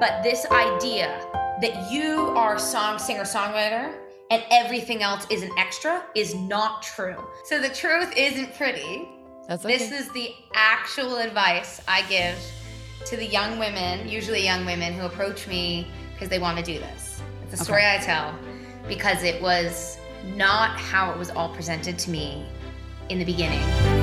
[0.00, 1.20] But this idea
[1.60, 3.94] that you are song singer songwriter
[4.30, 7.22] and everything else is an extra is not true.
[7.44, 9.06] So the truth isn't pretty.
[9.46, 9.76] That's okay.
[9.76, 12.38] This is the actual advice I give
[13.04, 16.78] to the young women, usually young women who approach me because they want to do
[16.78, 17.20] this.
[17.44, 18.34] It's a story I tell
[18.88, 19.98] because it was
[20.34, 22.46] not how it was all presented to me
[23.10, 23.99] in the beginning.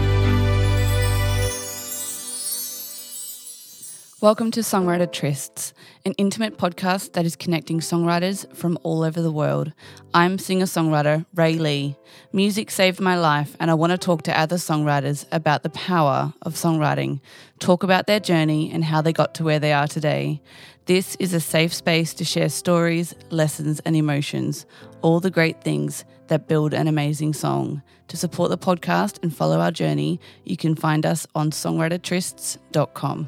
[4.20, 5.73] Welcome to Songwriter Trysts,
[6.04, 9.74] an intimate podcast that is connecting songwriters from all over the world.
[10.11, 11.96] I'm singer songwriter Ray Lee.
[12.33, 16.33] Music saved my life, and I want to talk to other songwriters about the power
[16.41, 17.21] of songwriting,
[17.60, 20.41] talk about their journey and how they got to where they are today.
[20.88, 24.65] This is a safe space to share stories, lessons, and emotions,
[25.04, 27.83] all the great things that build an amazing song.
[28.07, 33.27] To support the podcast and follow our journey, you can find us on songwritertrysts.com.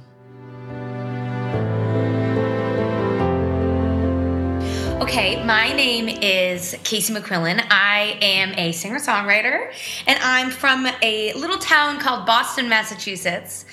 [5.02, 7.66] Okay, my name is Casey McQuillen.
[7.72, 9.74] I am a singer songwriter,
[10.06, 13.66] and I'm from a little town called Boston, Massachusetts,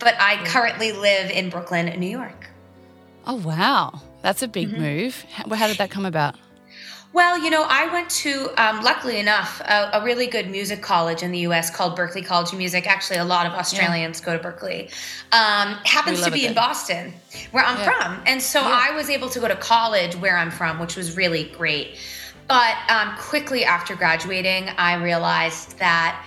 [0.00, 2.48] but I currently live in Brooklyn, New York.
[3.26, 4.00] Oh, wow.
[4.22, 4.80] That's a big Mm-hmm.
[4.80, 5.24] move.
[5.30, 6.34] How, how did that come about?
[7.12, 11.24] Well, you know, I went to, um, luckily enough, a, a really good music college
[11.24, 12.86] in the US called Berklee College of Music.
[12.86, 14.84] Actually, a lot of Australians go to Berklee.
[15.32, 16.54] Um, happens to be in.
[16.54, 17.12] Boston,
[17.50, 17.90] where I'm Yeah.
[17.98, 18.22] from.
[18.26, 18.86] And so Yeah.
[18.90, 21.96] I was able to go to college where I'm from, which was really great.
[22.46, 26.24] But um, quickly after graduating, I realized that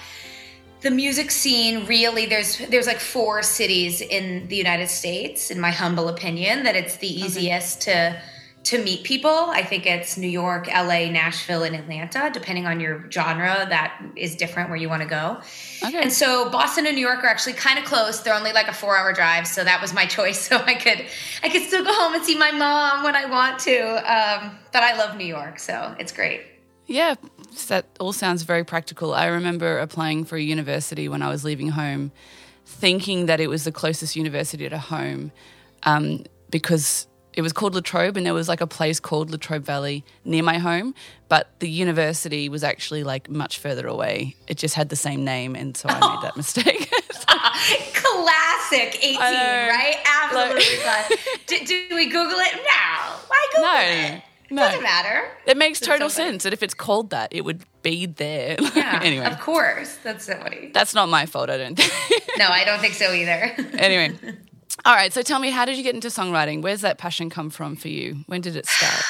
[0.82, 5.72] the music scene really there's there's like four cities in the United States in my
[5.72, 8.22] humble opinion that it's the easiest to
[8.64, 9.30] to meet people.
[9.30, 14.36] I think it's New York, LA, Nashville and Atlanta depending on your genre that is
[14.36, 15.42] different where you want to go.
[15.84, 16.02] Okay.
[16.02, 18.22] And so Boston and New York are actually kind of close.
[18.22, 21.06] They're only like a 4-hour drive, so that was my choice so I could
[21.44, 23.80] I could still go home and see my mom when I want to.
[23.80, 26.42] Um, but I love New York, so it's great.
[26.88, 27.16] yeah,
[27.68, 29.14] that all sounds very practical.
[29.14, 32.12] I remember applying for a university when I was leaving home,
[32.66, 35.32] thinking that it was the closest university to home
[35.84, 39.64] um, because it was called La Trobe and there was like a place called Latrobe
[39.66, 40.94] Valley near my home,
[41.30, 44.36] but the university was actually like much further away.
[44.48, 46.92] It just had the same name, and so I made that mistake.
[47.94, 49.96] Classic 18, right?
[50.06, 51.18] Absolutely.
[51.48, 52.56] Do, do we Google it?
[52.56, 53.16] now?
[53.28, 53.80] Why Google No,
[54.16, 54.22] it?
[54.52, 54.62] no.
[54.64, 55.24] Doesn't matter.
[55.46, 58.56] it makes That's total so sense that if it's called that, it would be there.
[58.76, 59.98] Yeah, anyway, of course.
[60.04, 60.72] That's so funny.
[60.74, 61.50] that's not my fault.
[61.50, 61.92] I don't think.
[62.38, 63.54] No, I don't think so either.
[63.78, 64.18] anyway.
[64.86, 66.62] All right, so tell me, how did you get into songwriting?
[66.62, 68.18] Where's that passion come from for you?
[68.26, 69.04] When did it start?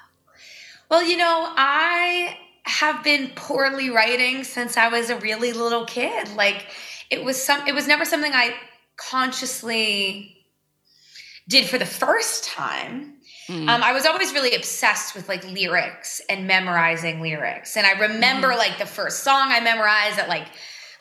[0.90, 6.34] well, you know, I have been poorly writing since I was a really little kid.
[6.34, 6.66] Like
[7.10, 8.54] it was some it was never something I
[8.96, 10.36] consciously
[11.48, 13.14] did for the first time.
[13.46, 17.76] Um, I was always really obsessed with like lyrics and memorizing lyrics.
[17.76, 20.46] And I remember like the first song I memorized at like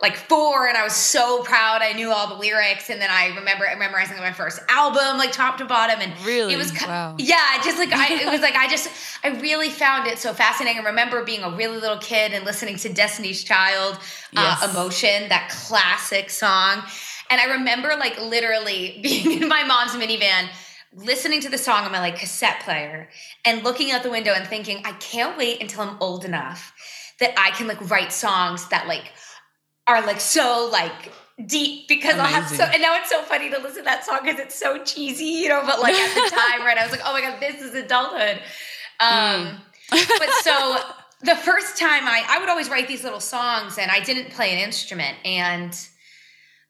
[0.04, 2.90] like four, and I was so proud I knew all the lyrics.
[2.90, 6.00] And then I remember memorizing my first album, like top to bottom.
[6.02, 6.54] And Really?
[6.54, 7.16] it was Wow.
[7.18, 8.90] yeah, just like I it was like I just
[9.24, 10.84] I really found it so fascinating.
[10.84, 13.98] I remember being a really little kid and listening to Destiny's Child,
[14.36, 16.84] uh, Emotion, that classic song.
[17.30, 20.50] And I remember like literally being in my mom's minivan
[20.96, 23.10] listening to the song on my like cassette player
[23.46, 26.72] and looking out the window and thinking I can't wait until I'm old enough
[27.20, 29.12] that I can like write songs that like
[29.88, 31.12] are like so like
[31.46, 34.20] deep because I'll have so and now it's so funny to listen to that song
[34.24, 37.02] because it's so cheesy, you know, but like at the time, right, I was like,
[37.06, 38.40] oh my god, this is adulthood.
[39.00, 39.58] Um
[39.90, 40.78] but so
[41.22, 44.54] the first time I I would always write these little songs and I didn't play
[44.54, 45.78] an instrument and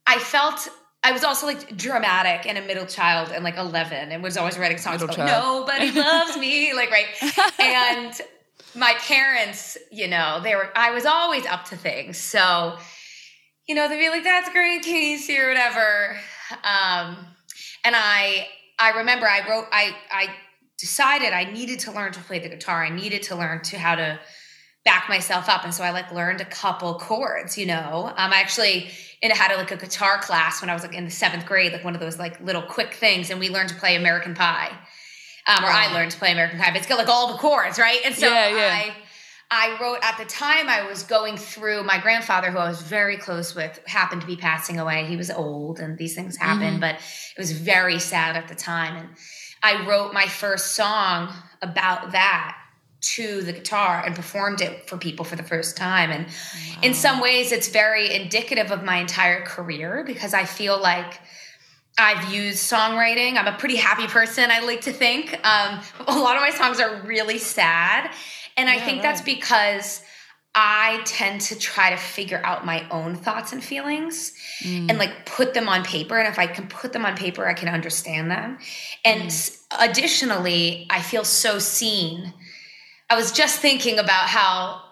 [0.07, 0.67] I felt
[1.03, 4.57] I was also like dramatic and a middle child and like 11 and was always
[4.57, 8.21] writing songs about nobody loves me like right and
[8.75, 12.17] my parents you know they were I was always up to things.
[12.17, 12.77] So
[13.67, 16.17] you know they'd be like that's great Casey or whatever.
[16.63, 17.17] Um
[17.83, 18.47] and I
[18.79, 20.27] I remember I wrote I I
[20.77, 22.83] decided I needed to learn to play the guitar.
[22.83, 24.19] I needed to learn to how to
[24.83, 25.63] back myself up.
[25.63, 28.13] And so I like learned a couple chords you know?
[28.17, 28.89] Um I actually
[29.23, 31.71] and I had like a guitar class when I was like in the seventh grade,
[31.71, 34.69] like one of those like little quick things, and we learned to play American Pie,
[35.47, 36.71] um, or I learned to play American Pie.
[36.71, 38.01] But it's got like all the chords, right?
[38.03, 38.75] And so Yeah, yeah.
[38.75, 38.93] I,
[39.55, 43.17] I wrote at the time I was going through my grandfather, who I was very
[43.17, 45.05] close with, happened to be passing away.
[45.05, 46.79] He was old, and these things happen, Mhm.
[46.79, 48.95] but it was very sad at the time.
[48.95, 49.09] And
[49.61, 52.57] I wrote my first song about that
[53.15, 56.09] to the guitar and performed it for people for the first time.
[56.09, 56.25] And
[56.81, 61.19] in some ways, it's very indicative of my entire career because I feel like
[61.97, 63.37] I've used songwriting.
[63.37, 65.37] I'm a pretty happy person, I like to think.
[65.45, 68.09] Um, a lot of my songs are really sad.
[68.57, 69.03] And I think right.
[69.03, 70.03] that's because
[70.55, 74.87] I tend to try to figure out my own thoughts and feelings mm.
[74.87, 76.17] and like put them on paper.
[76.17, 78.59] And if I can put them on paper, I can understand them.
[79.03, 79.59] And mm.
[79.79, 82.33] additionally, I feel so seen.
[83.09, 84.83] I was just thinking about how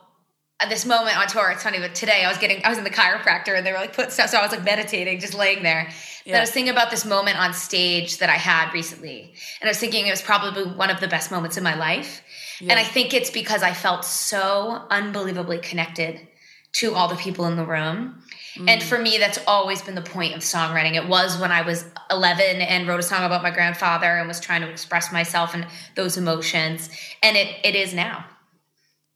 [0.62, 2.84] at this moment on tour, it's funny, but today I was getting, I was in
[2.84, 4.30] the chiropractor and they were like put stuff.
[4.30, 5.90] So I was like meditating, just laying there.
[6.24, 6.34] Yeah.
[6.34, 9.34] And I was thinking about this moment on stage that I had recently.
[9.60, 12.22] And I was thinking it was probably one of the best moments in my life.
[12.62, 12.74] Yeah.
[12.74, 16.28] And I think it's because I felt so unbelievably connected
[16.74, 18.22] to all the people in the room.
[18.56, 18.70] Mm.
[18.70, 20.96] And for me, that's always been the point of songwriting.
[20.96, 24.40] It was when I was 11 and wrote a song about my grandfather and was
[24.40, 25.66] trying to express myself and
[25.96, 26.90] those emotions.
[27.24, 28.26] And it, it is now.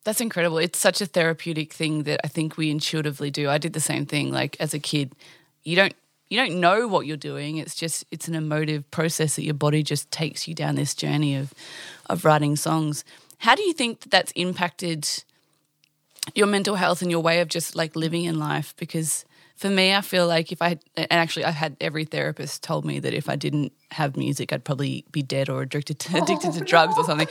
[0.03, 0.59] That's incredible.
[0.59, 3.49] It's such a therapeutic thing that I think we intuitively do.
[3.49, 4.31] I did the same thing.
[4.31, 5.13] Like as a kid,
[5.63, 5.93] you don't
[6.29, 7.57] you don't know what you're doing.
[7.57, 11.35] It's just it's an emotive process that your body just takes you down this journey
[11.35, 11.53] of
[12.07, 13.03] of writing songs.
[13.39, 15.07] How do you think that that's impacted
[16.33, 18.73] your mental health and your way of just like living in life?
[18.77, 22.85] Because for me, I feel like if I and actually I've had every therapist told
[22.85, 26.53] me that if I didn't have music, I'd probably be dead or addicted to, addicted
[26.53, 27.27] to oh, drugs or something.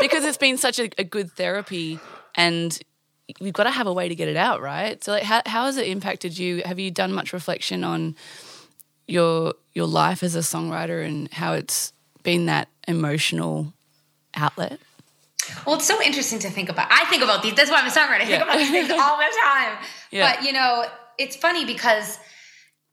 [0.00, 1.98] Because it's been such a, a good therapy
[2.34, 2.78] and
[3.40, 5.02] you've got to have a way to get it out, right?
[5.02, 6.62] So, like, how how has it impacted you?
[6.64, 8.14] Have you done much reflection on
[9.06, 11.92] your your life as a songwriter and how it's
[12.22, 13.72] been that emotional
[14.34, 14.80] outlet?
[15.66, 16.88] Well, it's so interesting to think about.
[16.90, 17.54] I think about these.
[17.54, 18.20] That's why I'm a songwriter.
[18.20, 19.78] I think about these things all the time.
[20.12, 20.36] Yeah.
[20.36, 20.84] But you know,
[21.18, 22.18] it's funny because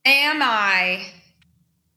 [0.04, 1.06] am I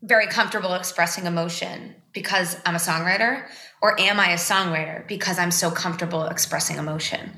[0.02, 3.46] very comfortable expressing emotion because I'm a songwriter?
[3.82, 7.32] Or am I a songwriter because I'm so comfortable expressing emotion?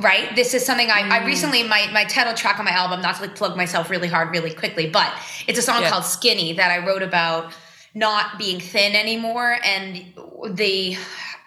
[0.00, 0.34] Right?
[0.34, 1.10] This is something I, mm.
[1.10, 4.08] I recently, my, my title track on my album, not to like plug myself really
[4.08, 5.12] hard, really quickly, but
[5.46, 5.90] it's a song yeah.
[5.90, 7.52] called Skinny that I wrote about
[7.94, 10.04] not being thin anymore and
[10.50, 10.96] the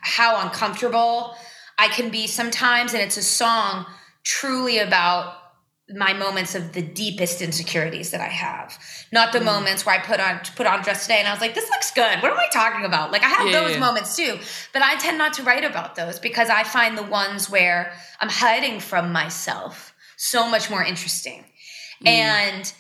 [0.02, 1.36] how uncomfortable
[1.78, 2.94] I can be sometimes.
[2.94, 3.86] And it's a song
[4.24, 5.36] truly about
[5.90, 8.78] my moments of the deepest insecurities that I have,
[9.14, 9.46] not the mm.
[9.46, 11.92] moments where I put on put on dress today and I was like, "This looks
[11.92, 13.12] good." What am I talking about?
[13.14, 13.80] Like I have yeah, those yeah.
[13.80, 14.38] moments too,
[14.74, 18.28] but I tend not to write about those because I find the ones where I'm
[18.28, 21.46] hiding from myself so much more interesting.
[22.04, 22.08] Mm.
[22.08, 22.74] And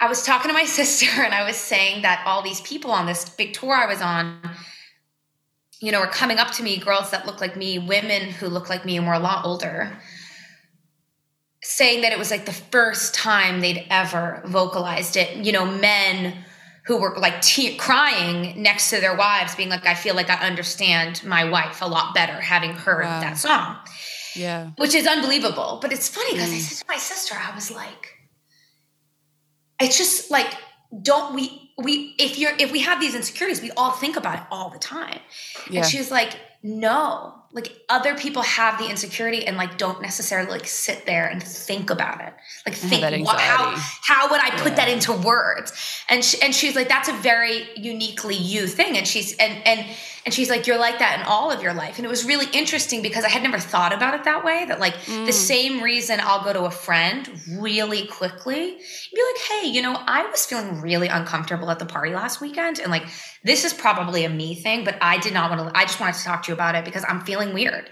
[0.00, 3.04] I was talking to my sister and I was saying that all these people on
[3.04, 4.40] this big tour I was on,
[5.80, 8.68] you know, were coming up to me, girls that look like me, women who look
[8.68, 9.98] like me and were a lot older
[11.62, 15.36] saying that it was like the first time they'd ever vocalized it.
[15.36, 16.44] You know, men
[16.86, 20.46] who were like te- crying next to their wives, being like, I feel like I
[20.46, 23.20] understand my wife a lot better having heard wow.
[23.20, 23.76] that song.
[24.34, 24.70] Yeah.
[24.76, 25.78] Which is unbelievable.
[25.82, 26.56] But it's funny because mm.
[26.56, 28.08] I said to my sister, I was like,
[29.80, 30.52] it's just like,
[31.02, 34.44] don't we, we, if you're, if we have these insecurities, we all think about it
[34.50, 35.18] all the time.
[35.68, 35.80] Yeah.
[35.80, 40.50] And she was like, no, like other people have the insecurity and like don't necessarily
[40.50, 42.32] like sit there and think about it
[42.64, 44.76] like think what, how how would i put yeah.
[44.76, 45.72] that into words
[46.08, 49.84] and she, and she's like that's a very uniquely you thing and she's and and
[50.24, 52.46] and she's like you're like that in all of your life and it was really
[52.52, 55.26] interesting because i had never thought about it that way that like mm.
[55.26, 57.28] the same reason i'll go to a friend
[57.58, 58.80] really quickly and
[59.14, 62.78] be like hey you know i was feeling really uncomfortable at the party last weekend
[62.78, 63.04] and like
[63.42, 66.14] this is probably a me thing but i did not want to i just wanted
[66.14, 67.90] to talk to you about it because i'm feeling feeling weird.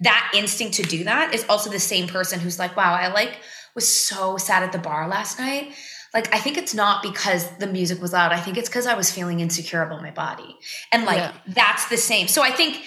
[0.00, 3.38] That instinct to do that is also the same person who's like, wow, I like
[3.74, 5.72] was so sad at the bar last night.
[6.14, 8.32] Like, I think it's not because the music was loud.
[8.32, 10.56] I think it's because I was feeling insecure about my body.
[10.92, 11.32] And like, yeah.
[11.48, 12.28] that's the same.
[12.28, 12.82] So I think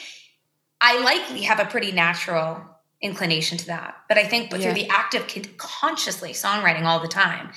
[0.82, 2.63] I likely have a pretty natural
[3.01, 3.96] inclination to that.
[4.08, 4.58] But I think yeah.
[4.58, 7.51] through the act of consciously songwriting all the time,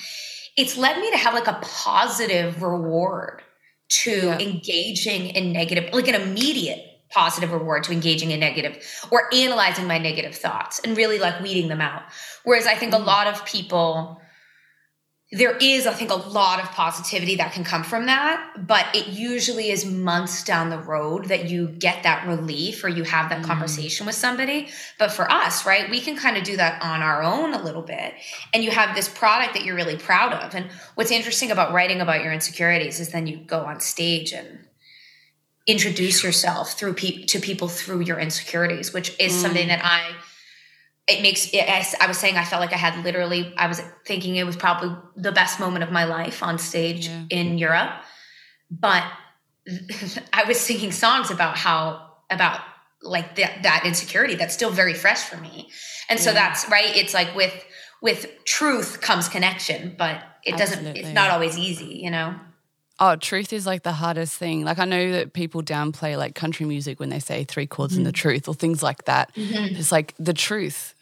[0.57, 3.43] it's led me to have like a positive reward
[3.89, 4.39] to yeah.
[4.39, 6.81] engaging in negative, like an immediate
[7.11, 11.69] positive reward to engaging in negative or analyzing my negative thoughts and really like weeding
[11.69, 12.03] them out.
[12.43, 13.07] Whereas I think a mm.
[13.07, 14.21] lot of people,
[15.33, 19.09] there is, I think, a lot of positivity that can come from that, but it
[19.09, 23.43] usually is months down the road that you get that relief or you have that
[23.43, 23.45] mm.
[23.47, 24.69] conversation with somebody.
[24.99, 27.83] But for us, right, we can kind of do that on our own a little
[27.83, 28.15] bit.
[28.53, 30.55] And you have this product that you're really proud of.
[30.55, 34.61] And what's interesting about writing about your insecurities is then you go on stage and
[35.67, 39.41] introduce yourself through pe- to people through your insecurities, which is mm.
[39.41, 40.15] something that I
[41.07, 41.69] it makes it,
[42.01, 44.97] I was saying, I felt like I had literally, I was thinking it was probably
[45.17, 47.25] the best moment of my life on stage yeah.
[47.29, 47.93] in Europe.
[48.71, 49.05] But
[50.33, 52.61] I was singing songs about how, about
[53.03, 55.69] like that, that insecurity that's still very fresh for me.
[56.09, 56.35] And so yeah.
[56.35, 56.97] that's right.
[56.97, 57.53] It's like with,
[58.01, 62.35] with truth comes connection, but it doesn't, it's not always easy, you know?
[63.01, 64.65] Oh, truth is like the hardest thing.
[64.65, 68.01] Like I know that people downplay like country music when they say three chords mm-hmm.
[68.01, 69.35] and the truth or things like that.
[69.35, 69.77] Mm-hmm.
[69.77, 70.95] It's like the truth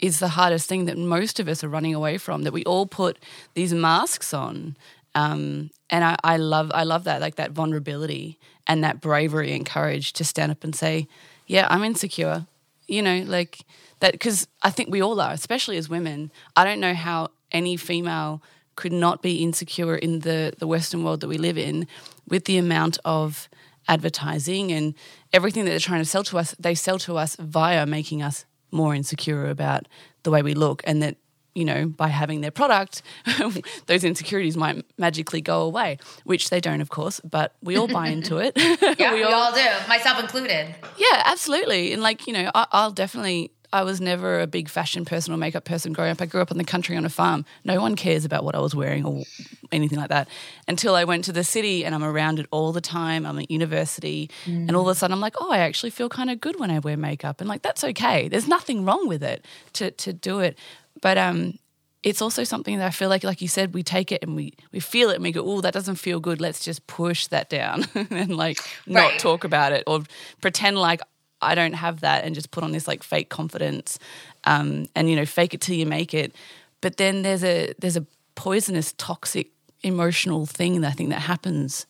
[0.00, 2.42] is the hardest thing that most of us are running away from.
[2.42, 3.18] That we all put
[3.54, 4.76] these masks on,
[5.14, 9.64] um, and I, I love I love that like that vulnerability and that bravery and
[9.64, 11.08] courage to stand up and say,
[11.46, 12.46] "Yeah, I'm insecure."
[12.88, 13.60] You know, like
[14.00, 16.32] that because I think we all are, especially as women.
[16.56, 18.42] I don't know how any female
[18.78, 21.84] could not be insecure in the, the Western world that we live in
[22.28, 23.48] with the amount of
[23.88, 24.94] advertising and
[25.32, 26.54] everything that they're trying to sell to us.
[26.60, 29.88] They sell to us via making us more insecure about
[30.22, 31.16] the way we look and that
[31.54, 33.02] you know, by having their product,
[33.86, 38.06] those insecurities might magically go away, which they don't, of course, but we all buy
[38.06, 38.52] into it.
[38.96, 40.72] yeah, we, all, we all do, myself included.
[40.96, 41.92] Yeah, absolutely.
[41.92, 45.36] And like, you know, I, I'll definitely I was never a big fashion person or
[45.36, 46.22] makeup person growing up.
[46.22, 47.44] I grew up in the country on a farm.
[47.64, 49.24] No one cares about what I was wearing or
[49.70, 50.28] anything like that
[50.66, 53.26] until I went to the city and I'm around it all the time.
[53.26, 54.66] I'm at university mm.
[54.68, 56.70] and all of a sudden I'm like, oh, I actually feel kind of good when
[56.70, 57.40] I wear makeup.
[57.40, 58.28] And like, that's okay.
[58.28, 59.44] There's nothing wrong with it
[59.74, 60.58] to, to do it.
[61.02, 61.58] But um,
[62.02, 64.54] it's also something that I feel like, like you said, we take it and we,
[64.72, 66.40] we feel it and we go, oh, that doesn't feel good.
[66.40, 70.04] Let's just push that down and like not talk about it or
[70.40, 71.02] pretend like
[71.40, 73.98] I don't have that and just put on this like fake confidence
[74.44, 76.34] um, and you know fake it till you make it.
[76.80, 79.50] But then there's a there's a poisonous, toxic,
[79.82, 81.86] emotional thing that I think that happens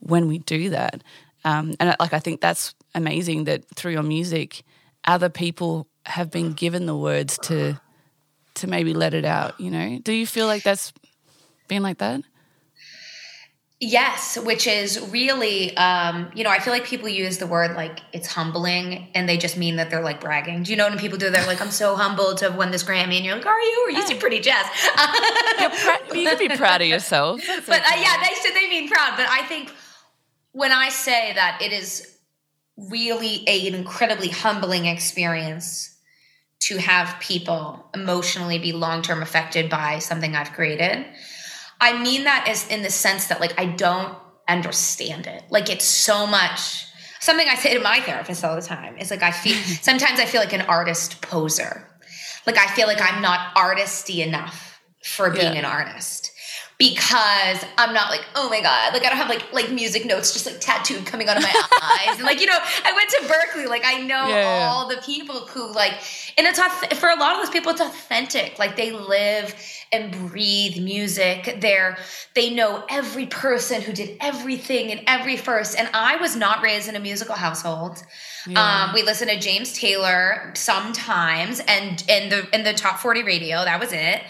[0.00, 1.02] when we do that.
[1.44, 4.62] Um, and like I think that's amazing that through your music,
[5.04, 7.80] other people have been given the words to
[8.54, 9.58] to maybe let it out.
[9.60, 10.92] You know, do you feel like that's
[11.68, 12.22] been like that?
[13.84, 17.98] Yes, which is really, um, you know, I feel like people use the word like
[18.12, 20.62] it's humbling and they just mean that they're like bragging.
[20.62, 21.30] Do you know when people do?
[21.30, 23.16] They're like, I'm so humbled to have won this Grammy.
[23.16, 23.86] And you're like, are you?
[23.88, 24.70] Or you seem pretty jazzed.
[24.70, 27.40] pr- you can be proud of yourself.
[27.46, 27.94] That's but okay.
[27.94, 29.14] uh, yeah, they said they mean proud.
[29.16, 29.72] But I think
[30.52, 32.18] when I say that it is
[32.76, 35.98] really a, an incredibly humbling experience
[36.60, 41.04] to have people emotionally be long term affected by something I've created
[41.82, 44.16] I mean that as in the sense that like I don't
[44.48, 45.42] understand it.
[45.50, 46.86] Like it's so much
[47.20, 48.96] something I say to my therapist all the time.
[48.98, 51.88] Is like I feel sometimes I feel like an artist poser.
[52.46, 55.58] Like I feel like I'm not artisty enough for being yeah.
[55.58, 56.31] an artist
[56.82, 60.32] because I'm not like, oh my god, like I don't have like like music notes
[60.32, 63.18] just like tattooed coming out of my eyes, and like you know, I went to
[63.32, 64.68] Berklee, like I know yeah.
[64.68, 65.92] all the people who like,
[66.36, 66.58] and it's
[66.98, 69.54] for a lot of those people, it's authentic, like they live
[69.92, 71.58] and breathe music.
[71.60, 71.98] They're
[72.34, 76.88] they know every person who did everything and every first, and I was not raised
[76.88, 78.02] in a musical household.
[78.44, 78.86] Yeah.
[78.88, 83.64] Um, we listened to James Taylor sometimes, and in the in the top forty radio,
[83.64, 84.20] that was it.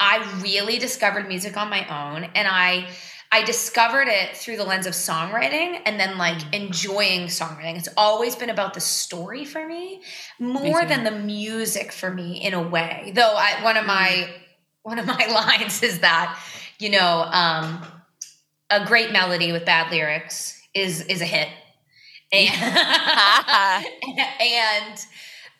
[0.00, 2.88] I really discovered music on my own and I
[3.32, 6.52] I discovered it through the lens of songwriting and then like mm.
[6.52, 7.76] enjoying songwriting.
[7.78, 10.02] It's always been about the story for me
[10.40, 13.12] more than the music for me in a way.
[13.14, 14.30] Though I, one of my mm.
[14.82, 16.40] one of my lines is that
[16.80, 17.84] you know um,
[18.70, 21.48] a great melody with bad lyrics is is a hit,
[22.32, 22.48] and
[24.40, 25.06] and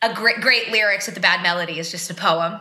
[0.02, 2.58] a great great lyrics with a bad melody is just a poem.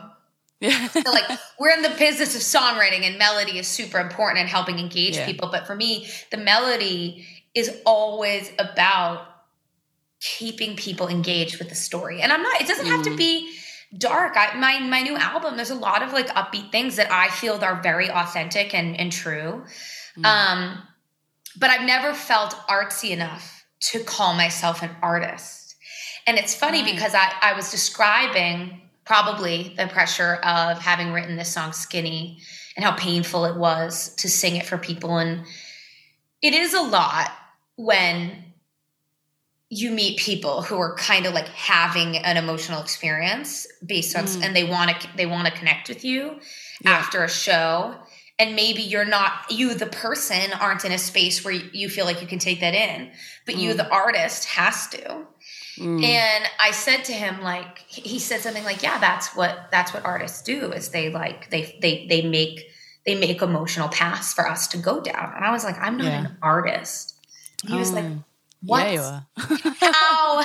[0.60, 0.88] Yeah.
[0.88, 4.78] so like we're in the business of songwriting and melody is super important in helping
[4.78, 5.26] engage yeah.
[5.26, 5.48] people.
[5.50, 9.26] But for me, the melody is always about
[10.20, 12.20] keeping people engaged with the story.
[12.20, 13.16] And I'm not, it doesn't have to mm.
[13.16, 13.52] be
[13.96, 14.34] dark.
[14.36, 17.62] I, my my new album, there's a lot of like upbeat things that I feel
[17.64, 19.64] are very authentic and, and true.
[20.18, 20.26] Mm.
[20.26, 20.82] Um,
[21.58, 25.74] but I've never felt artsy enough to call myself an artist.
[26.26, 26.94] And it's funny right.
[26.94, 32.38] because I, I was describing probably the pressure of having written this song Skinny
[32.76, 35.18] and how painful it was to sing it for people.
[35.18, 35.44] And
[36.40, 37.32] it is a lot
[37.74, 38.30] when
[39.68, 44.44] you meet people who are kind of like having an emotional experience based on mm.
[44.44, 46.38] and they want to they want to connect with you
[46.80, 46.90] yeah.
[46.90, 47.96] after a show
[48.38, 52.20] and maybe you're not you the person aren't in a space where you feel like
[52.20, 53.10] you can take that in
[53.46, 53.58] but mm.
[53.58, 55.26] you the artist has to
[55.76, 56.02] Mm.
[56.04, 60.04] And I said to him, like, he said something like, "Yeah, that's what that's what
[60.04, 60.72] artists do.
[60.72, 62.70] Is they like they they they make
[63.06, 66.06] they make emotional paths for us to go down." And I was like, "I'm not
[66.06, 66.20] yeah.
[66.20, 67.16] an artist."
[67.66, 68.24] he was like, oh.
[68.62, 68.86] What?
[68.86, 69.26] Yeah, you are.
[69.80, 70.36] How?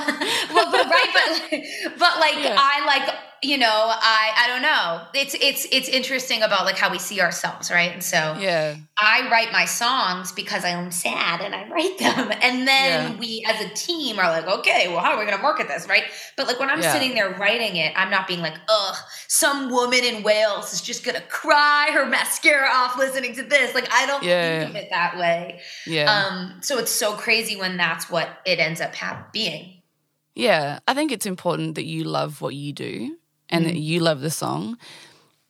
[0.54, 1.52] well, but right, but
[2.00, 2.56] but like yeah.
[2.58, 5.02] I like you know, I I don't know.
[5.14, 7.92] It's it's it's interesting about like how we see ourselves, right?
[7.92, 8.76] And so Yeah.
[8.98, 12.32] I write my songs because I'm sad and I write them.
[12.42, 13.18] And then Yeah.
[13.20, 16.06] we as a team are like, okay, well, how are we gonna market this, right?
[16.38, 16.94] But like when I'm Yeah.
[16.94, 18.96] sitting there writing it, I'm not being like, ugh,
[19.28, 23.76] some woman in Wales is just gonna cry her mascara off listening to this.
[23.76, 24.60] Like I don't Yeah.
[24.60, 25.60] think of it that way.
[25.86, 26.12] Yeah.
[26.12, 29.82] Um, so it's so crazy when that's what it ends up ha- being.
[30.34, 33.18] Yeah, I think it's important that you love what you do
[33.50, 33.82] and that mm.
[33.82, 34.78] you love the song.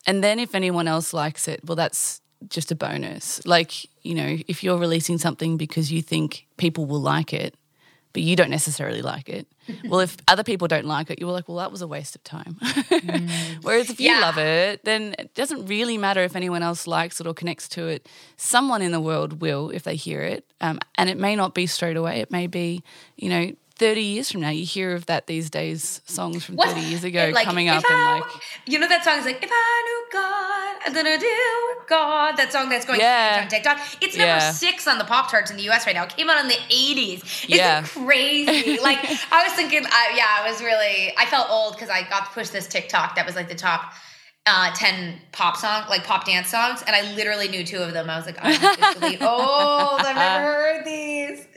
[0.06, 3.44] And then if anyone else likes it, well, that's just a bonus.
[3.46, 7.56] Like, you know, if you're releasing something because you think people will like it,
[8.14, 9.48] but you don't necessarily like it,
[9.86, 12.24] well, if other people don't like it, you're like, well, that was a waste of
[12.24, 12.58] time.
[13.62, 14.20] Whereas if you Yeah.
[14.22, 17.88] love it, then it doesn't really matter if anyone else likes it or connects to
[17.88, 18.08] it.
[18.38, 20.46] Someone in the world will if they hear it.
[20.62, 22.20] Um, and it may not be straight away.
[22.20, 22.84] It may be,
[23.16, 24.50] you know, 30 years from now.
[24.50, 28.04] You hear of that these days, songs from 30 years ago like, coming up and
[28.06, 28.24] like,
[28.66, 32.38] you know that song is like if I knew God, I'm gonna do God.
[32.38, 33.40] That song that's going Yeah.
[33.44, 33.80] on TikTok.
[34.02, 34.52] It's number Yeah.
[34.52, 35.86] six on the pop charts in the U.S.
[35.86, 36.04] right now.
[36.04, 37.20] It came out in the '80s.
[37.44, 37.82] It's Yeah.
[37.84, 38.80] crazy.
[38.82, 39.00] like
[39.32, 41.14] I was thinking, I, yeah, I was really.
[41.18, 43.94] I felt old because I got to push this TikTok that was like the top.
[44.48, 48.12] Uh, 10 pop songs, like pop dance songs, and I literally knew two of them.
[48.12, 50.02] I was like, I'm old.
[50.02, 51.48] I've never heard these.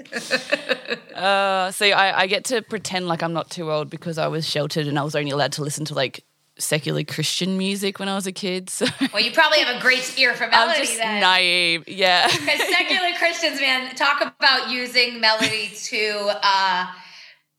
[1.15, 4.49] uh, see, I, I get to pretend like I'm not too old because I was
[4.49, 6.25] sheltered and I was only allowed to listen to like
[6.59, 8.71] secular Christian music when I was a kid.
[8.79, 11.21] So Well, you probably have a great ear for I'm melody just then.
[11.21, 11.87] naive.
[11.89, 12.27] Yeah.
[12.27, 16.87] Because secular Christians, man, talk about using melody to uh,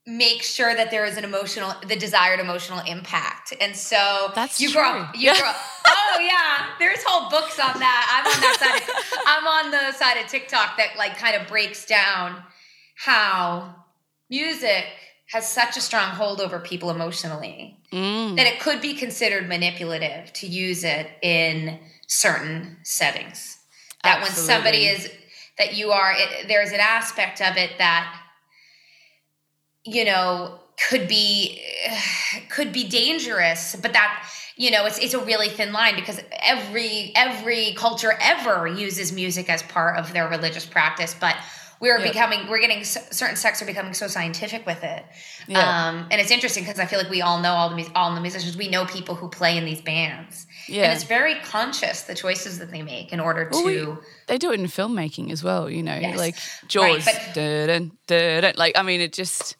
[0.10, 3.54] make sure that there is an emotional, the desired emotional impact.
[3.62, 5.22] And so That's you grow up, true.
[5.22, 5.40] you Yeah.
[5.40, 5.56] grow up.
[5.88, 8.24] Oh yeah, there's whole books on that.
[8.26, 8.82] I'm on that side.
[8.90, 12.42] Of, I'm on the side of TikTok that like kind of breaks down
[12.96, 13.76] how
[14.30, 14.86] music
[15.32, 18.36] has such a strong hold over people emotionally Mm.
[18.38, 23.58] that it could be considered manipulative to use it in certain settings.
[24.04, 25.10] That when somebody is
[25.58, 28.16] that you are, it, there's an aspect of it that
[29.94, 31.62] you know could be
[32.50, 37.12] could be dangerous, but that you know it's it's a really thin line because every
[37.16, 41.36] every culture ever uses music as part of their religious practice, but.
[41.82, 45.02] We're becoming, we're getting certain sects are becoming so scientific with it,
[45.48, 45.60] Yeah.
[45.88, 48.20] um, and it's interesting because I feel like we all know all the all the
[48.20, 48.58] musicians.
[48.58, 50.84] We know people who play in these bands, Yeah.
[50.84, 53.98] and it's very conscious the choices that they make in order Well, we- to.
[54.28, 56.18] They do it in filmmaking as well, you know, Yes.
[56.18, 56.36] like
[56.68, 57.06] Jaws.
[57.06, 59.56] but- dun, dun, dun, like, I mean, it just,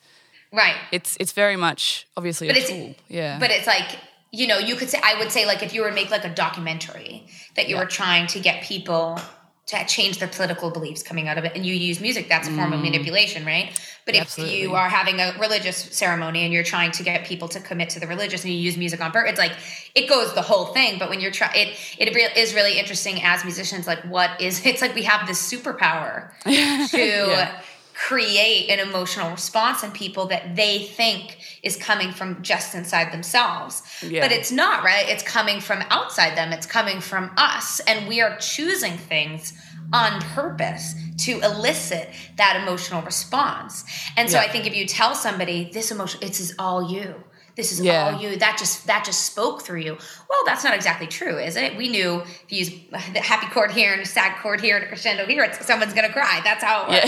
[0.52, 2.96] right, it's it's very much obviously But a it's- tool.
[3.08, 3.38] Yeah.
[3.40, 3.88] but it's like
[4.32, 6.26] you know you could say I would say like if you were to make like
[6.26, 7.82] a documentary that you Yeah.
[7.84, 9.20] were trying to get people
[9.68, 12.52] to change their political beliefs coming out of it, and you use music, that's a
[12.52, 12.86] form of mm.
[12.86, 13.80] manipulation, right?
[14.04, 17.60] But if you are having a religious ceremony and you're trying to get people to
[17.60, 19.52] commit to the religious, and you use music on purpose, it's like
[19.94, 20.98] it goes the whole thing.
[20.98, 23.86] But when you're trying, it it is really interesting as musicians.
[23.86, 24.66] Like, what is?
[24.70, 27.62] It's like we have this superpower to Yeah.
[28.08, 33.84] Create an emotional response in people that they think is coming from just inside themselves.
[34.02, 34.22] Yeah.
[34.22, 35.08] But it's not, right?
[35.10, 37.82] It's coming from outside them, it's coming from us.
[37.82, 39.52] And we are choosing things
[39.92, 43.84] on purpose to elicit that emotional response.
[44.16, 44.44] And so Yeah.
[44.44, 47.16] I think if you tell somebody this emotion, it's all you.
[47.60, 48.06] This is Yeah.
[48.06, 48.38] all you.
[48.38, 49.98] That just that just spoke through you.
[50.30, 51.76] Well, that's not exactly true, is it?
[51.76, 52.70] We knew if you use
[53.12, 55.94] the happy chord here and a sad chord here and a crescendo here, it's, someone's
[55.94, 56.40] gonna cry.
[56.42, 57.04] That's how it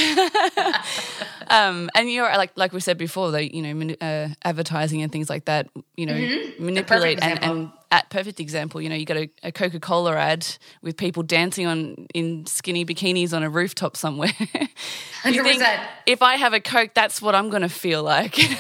[0.58, 1.18] works.
[1.48, 5.30] um, and you're like like we said before, though, you know, uh, advertising and things
[5.30, 6.20] like that, you know,
[6.60, 10.48] manipulate and, and at perfect example, you know, you got a, a Coca Cola ad
[10.82, 14.30] with people dancing on in skinny bikinis on a rooftop somewhere.
[15.24, 15.86] Think, 100%.
[16.06, 18.40] if I have a Coke, that's what I'm going to feel like.
[18.40, 18.52] Absolutely.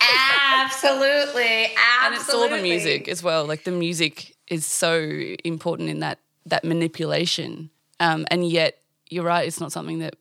[0.62, 1.76] Absolutely.
[2.04, 3.46] and it's all the music as well.
[3.46, 4.98] Like the music is so
[5.44, 7.70] important in that that manipulation.
[8.00, 9.46] Um, and yet, you're right.
[9.46, 10.16] It's not something that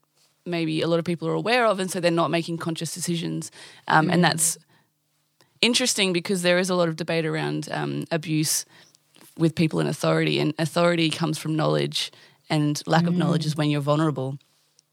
[0.45, 3.51] maybe a lot of people are aware of, and so they're not making conscious decisions.
[3.87, 4.57] Um, And that's
[5.61, 8.65] interesting because there is a lot of debate around um, abuse
[9.37, 12.11] with people in authority, and authority comes from knowledge,
[12.49, 14.37] and lack of knowledge is when you're vulnerable.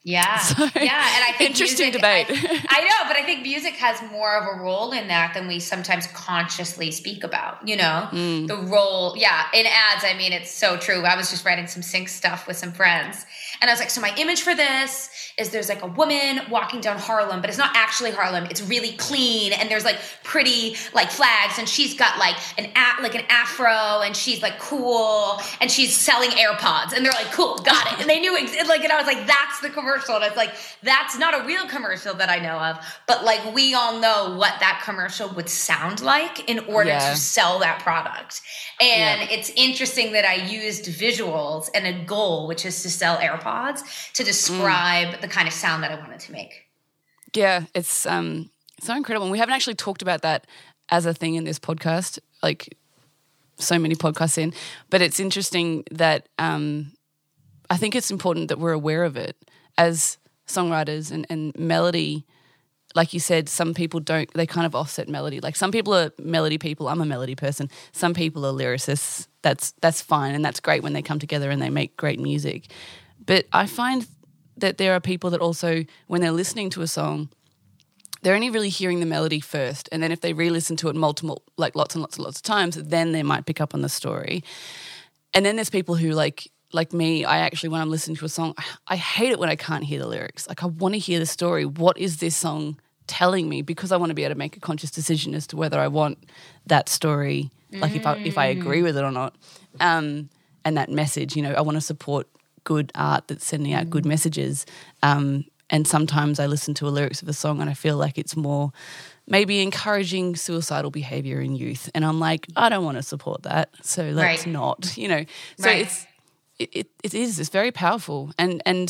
[0.05, 0.41] Yeah.
[0.59, 1.17] yeah.
[1.17, 2.27] And I think Interesting music- debate.
[2.31, 5.47] I, I know, but I think music has more of a role in that than
[5.49, 8.09] we sometimes consciously speak about, you know?
[8.11, 8.47] Mm.
[8.47, 11.03] The role, yeah, in ads, I mean, it's so true.
[11.03, 13.27] I was just writing some sync stuff with some friends.
[13.61, 16.81] And I was like, so my image for this is there's like a woman walking
[16.81, 18.47] down Harlem, but it's not actually Harlem.
[18.47, 22.71] It's really clean and there's like pretty like flags and she's got like an
[23.01, 27.57] like an afro and she's like cool and she's selling AirPods and they're like, cool,
[27.59, 28.01] got it.
[28.01, 30.17] And they knew ex- like and I was like, that's the commercial.
[30.17, 32.85] And it's like, that's not a real commercial that I know of.
[33.07, 37.11] But like, we all know what that commercial would sound like in order Yeah.
[37.11, 38.41] to sell that product.
[38.81, 39.37] And Yeah.
[39.37, 44.25] it's interesting that I used visuals and a goal, which is to sell AirPods, to
[44.25, 45.21] describe mm.
[45.21, 46.67] the kind of sound that I wanted to make.
[47.35, 49.27] Yeah, it's um so incredible.
[49.27, 50.47] And we haven't actually talked about that
[50.89, 52.77] as a thing in this podcast, like
[53.59, 54.55] so many podcasts in.
[54.91, 56.93] But it's interesting that um
[57.71, 59.37] I think it's important that we're aware of it
[59.77, 62.25] as songwriters and, and melody.
[62.95, 65.41] Like you said, some people don't, they kind of offset melody.
[65.41, 66.89] Like some people are melody people.
[66.89, 67.69] I'm a melody person.
[67.93, 69.29] Some people are lyricists.
[69.43, 72.73] That's that's fine and that's great when they come together and they make great music.
[73.25, 74.07] But I find
[74.61, 77.29] that there are people that also, when they're listening to a song,
[78.23, 79.89] they're only really hearing the melody first.
[79.93, 82.39] And then if they re listen to it multiple, like lots and lots and lots
[82.39, 84.43] of times, then they might pick up on the story.
[85.35, 88.29] And then there's people who, like, like me, I actually, when I'm listening to a
[88.29, 88.55] song,
[88.89, 90.49] I hate it when I can't hear the lyrics.
[90.49, 91.65] Like, I want to hear the story.
[91.65, 93.63] What is this song telling me?
[93.63, 95.89] Because I want to be able to make a conscious decision as to whether I
[95.89, 96.19] want
[96.67, 99.37] that story, like if I if I agree with it or not,
[99.81, 100.29] um,
[100.65, 101.37] and that message.
[101.37, 102.29] You know, I want to support
[102.73, 104.67] good art that's sending out good messages.
[105.03, 108.17] Um, and sometimes I listen to the lyrics of a song and I feel like
[108.23, 108.73] it's more
[109.27, 113.69] maybe encouraging suicidal behavior in youth, and I'm like, I don't want to support that,
[113.83, 114.47] so let's Right.
[114.47, 114.81] not.
[115.03, 115.25] You know,
[115.59, 115.83] so Right.
[115.83, 116.07] it's
[116.59, 118.89] it, it, it is it's very powerful and and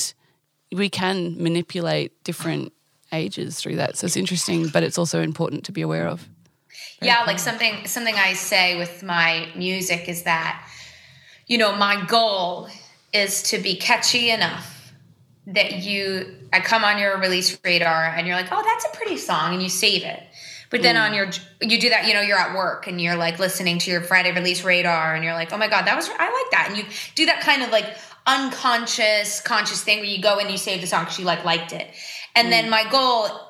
[0.81, 2.73] we can manipulate different
[3.13, 6.19] ages through that so it's interesting but it's also important to be aware of
[7.03, 10.55] yeah like something something i say with my music is that
[11.51, 12.69] you know my goal
[13.13, 14.93] is to be catchy enough
[15.47, 19.17] that you i come on your release radar and you're like oh that's a pretty
[19.17, 20.23] song and you save it.
[20.71, 21.07] But then mm.
[21.07, 21.31] on your
[21.63, 24.33] you do that you know you're at work and you're like listening to your friday
[24.33, 26.67] release radar and you're like oh my god that was i like that.
[26.69, 30.59] And you do that kind of like unconscious conscious thing where you go and you
[30.59, 31.89] save the song because you like liked it.
[32.35, 32.71] And then mm.
[32.71, 33.48] my goal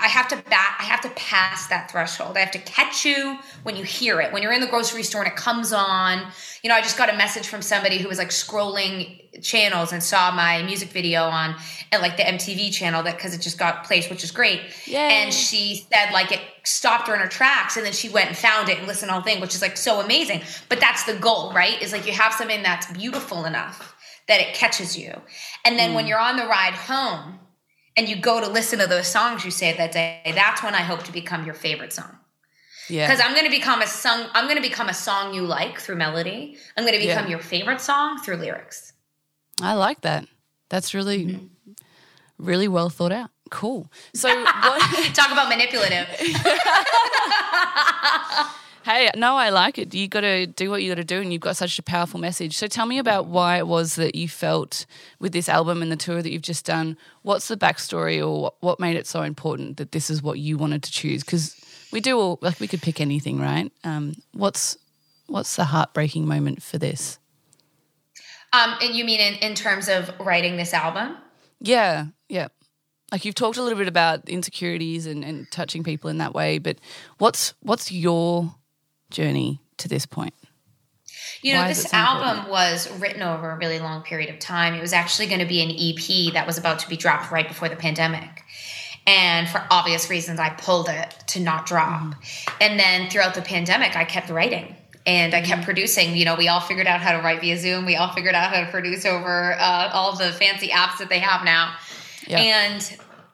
[0.00, 2.36] I have to bat I have to pass that threshold.
[2.36, 4.32] I have to catch you when you hear it.
[4.32, 6.26] When you're in the grocery store and it comes on.
[6.62, 10.02] You know, I just got a message from somebody who was like scrolling channels and
[10.02, 11.54] saw my music video on
[11.92, 14.60] at like the MTV channel that because it just got placed, which is great.
[14.86, 14.96] Yay.
[14.96, 18.36] And she said like it stopped her in her tracks and then she went and
[18.36, 20.42] found it and listened to the whole thing, which is like so amazing.
[20.68, 21.80] But that's the goal, right?
[21.82, 23.94] Is like you have something that's beautiful enough
[24.28, 25.20] that it catches you.
[25.64, 26.08] And then when mm.
[26.08, 27.38] you're on the ride home,
[27.98, 30.80] and you go to listen to those songs you saved that day, that's when I
[30.90, 32.16] hope to become your favorite song.
[32.88, 34.26] yeah Because I'm going to become a song.
[34.34, 36.56] I'm going to become a song you like through melody.
[36.76, 37.30] I'm going to become Yeah.
[37.34, 38.92] your favorite song through lyrics.
[39.60, 40.24] i like that
[40.72, 41.46] that's really mm-hmm.
[42.50, 44.28] really well thought out cool so
[44.68, 44.80] what
[45.14, 46.06] Talk about manipulative.
[48.88, 49.94] hey no i like it.
[49.94, 52.18] You got to do what you got to do and you've got such a powerful
[52.18, 52.56] message.
[52.56, 54.86] So tell me about why it was that you felt
[55.18, 56.96] with this album and the tour that you've just done.
[57.22, 60.82] What's the backstory or what- made it so important that this is what you wanted
[60.84, 61.22] to choose?
[61.22, 61.54] Because
[61.92, 63.70] we do all like we could pick anything right?
[63.84, 64.78] Um, what's
[65.26, 67.18] what's the heartbreaking moment for this?
[68.54, 71.18] Um, and you mean in, in terms of writing this album?
[71.60, 72.48] Yeah, yeah.
[73.12, 76.58] Like you've talked a little bit about insecurities and, and touching people in that way,
[76.58, 76.78] but
[77.18, 78.54] what's what's your
[79.10, 80.34] journey to this point?
[81.42, 82.50] You know, Why this so album important?
[82.50, 84.74] was written over a really long period of time.
[84.74, 87.46] It was actually going to be an EP that was about to be dropped right
[87.46, 88.42] before the pandemic.
[89.06, 92.02] And for obvious reasons, I pulled it to not drop.
[92.02, 92.50] Mm-hmm.
[92.60, 94.74] And then throughout the pandemic, I kept writing
[95.06, 95.50] and I Mm-hmm.
[95.50, 96.16] kept producing.
[96.16, 97.86] You know, we all figured out how to write via Zoom.
[97.86, 101.20] We all figured out how to produce over uh, all the fancy apps that they
[101.20, 101.74] have now.
[102.26, 102.38] Yeah.
[102.40, 102.82] And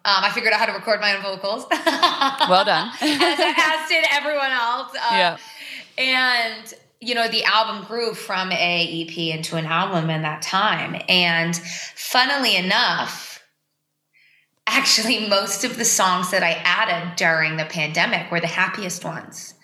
[0.04, 1.66] um, I figured out how to record my own vocals.
[1.70, 2.90] Well done.
[3.00, 4.92] as, as did everyone else.
[4.94, 5.36] Uh, Yeah.
[5.96, 11.00] And you know, the album grew from a EP into an album in that time.
[11.08, 11.54] And
[11.94, 13.42] funnily enough,
[14.66, 19.54] actually, most of the songs that I added during the pandemic were the happiest ones.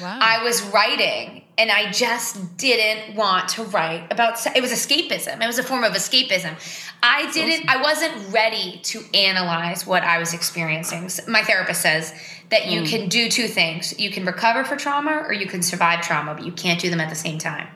[0.00, 0.18] wow.
[0.20, 5.42] I was writing and I just didn't want to write about it was escapism.
[5.42, 6.54] It was a form of escapism.
[7.02, 11.10] I didn't I wasn't ready to analyze what I was experiencing.
[11.28, 12.12] My therapist says
[12.50, 12.88] that you mm.
[12.88, 13.98] can do two things.
[13.98, 17.00] You can recover for trauma or you can survive trauma, but you can't do them
[17.00, 17.66] at the same time.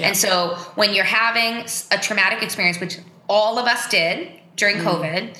[0.00, 4.84] And so when you're having a traumatic experience which all of us did during mm.
[4.84, 5.38] COVID,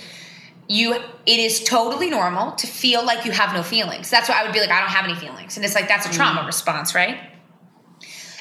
[0.69, 4.11] you it is totally normal to feel like you have no feelings.
[4.11, 5.57] That's why i would be like i don't have any feelings.
[5.57, 6.15] And it's like that's a mm.
[6.15, 7.19] trauma response right?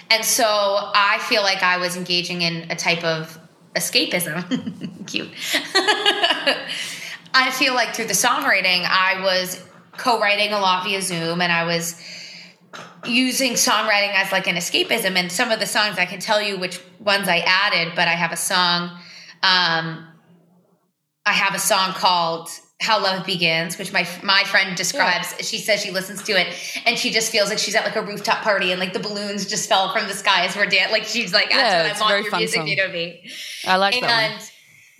[0.10, 3.38] And so i feel like i was engaging in a type of
[3.75, 5.07] escapism.
[5.07, 5.29] Cute.
[7.33, 9.63] I feel like through the songwriting i was
[9.97, 12.01] co-writing a lot via zoom and i was
[13.05, 16.57] using songwriting as like an escapism and some of the songs i can tell you
[16.57, 18.89] which ones i added but i have a song
[19.43, 20.07] um,
[21.27, 25.43] I have a song called how love begins which my my friend describes yeah.
[25.43, 26.55] she says she listens to it
[26.86, 29.47] and she just feels like she's at like a rooftop party and like the balloons
[29.47, 32.13] just fell from the sky as we're dancing like she's like that's yeah, what i
[32.15, 32.67] want your music song.
[32.67, 33.31] to be
[33.65, 34.47] i like and, that one.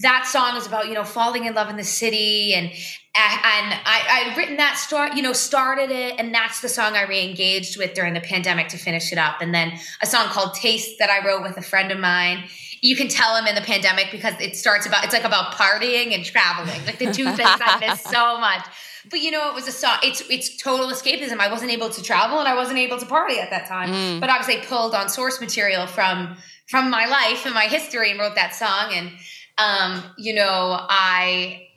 [0.02, 2.72] That song is about you know falling in love in the city and
[3.18, 7.02] and I, I'd written that story, you know, started it, and that's the song I
[7.04, 9.42] re-engaged with during the pandemic to finish it up.
[9.42, 12.44] And then a song called "Taste" that I wrote with a friend of mine,
[12.82, 16.14] you can tell I'm in the pandemic because it starts about it's like about partying
[16.14, 18.66] and traveling, like the two things I miss so much.
[19.10, 19.98] But you know, it was a song.
[20.04, 21.40] It's it's total escapism.
[21.40, 23.90] I wasn't able to travel and I wasn't able to party at that time.
[23.90, 24.20] Mm.
[24.20, 28.36] But obviously, pulled on source material from from my life and my history and wrote
[28.36, 28.92] that song.
[28.94, 29.12] And
[29.58, 31.68] um, you know, I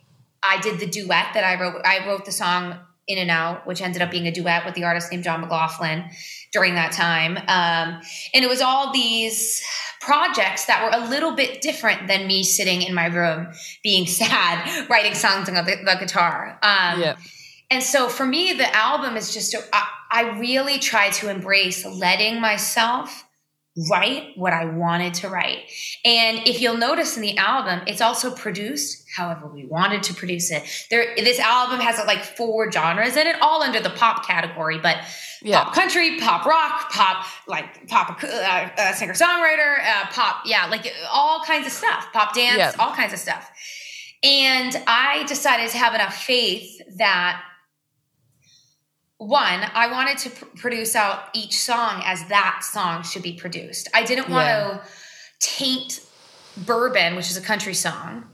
[0.43, 1.83] I did the duet that I wrote.
[1.85, 4.85] I wrote the song in and Out, which ended up being a duet with the
[4.85, 6.05] artist named John McLaughlin
[6.53, 7.37] during that time.
[7.37, 8.01] Um,
[8.33, 9.63] and it was all these
[10.01, 13.49] projects that were a little bit different than me sitting in my room
[13.83, 16.59] being sad, writing songs on the, the guitar.
[16.63, 17.17] Um, yeah.
[17.71, 21.85] And so for me, the album is just, a, I, I really try to embrace
[21.85, 23.25] letting myself
[23.89, 25.59] write what I wanted to write.
[26.05, 30.51] And if you'll notice in the album, it's also produced however we wanted to produce
[30.51, 30.65] it.
[30.91, 34.97] There, this album has like four genres in it, all under the pop category, but
[35.43, 35.63] yeah.
[35.63, 40.93] pop country, pop rock, pop like pop uh, uh, singer songwriter, uh, pop, yeah, like
[41.11, 42.73] all kinds of stuff, pop dance, yeah.
[42.79, 43.51] all kinds of stuff.
[44.23, 47.43] And I decided to have enough faith that
[49.21, 53.87] one, I wanted to pr- produce out each song as that song should be produced.
[53.93, 54.79] I didn't want yeah.
[54.79, 56.01] to taint
[56.57, 58.25] Bourbon, which is a country song,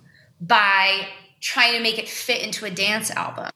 [0.40, 1.08] by
[1.40, 3.50] trying to make it fit into a dance album.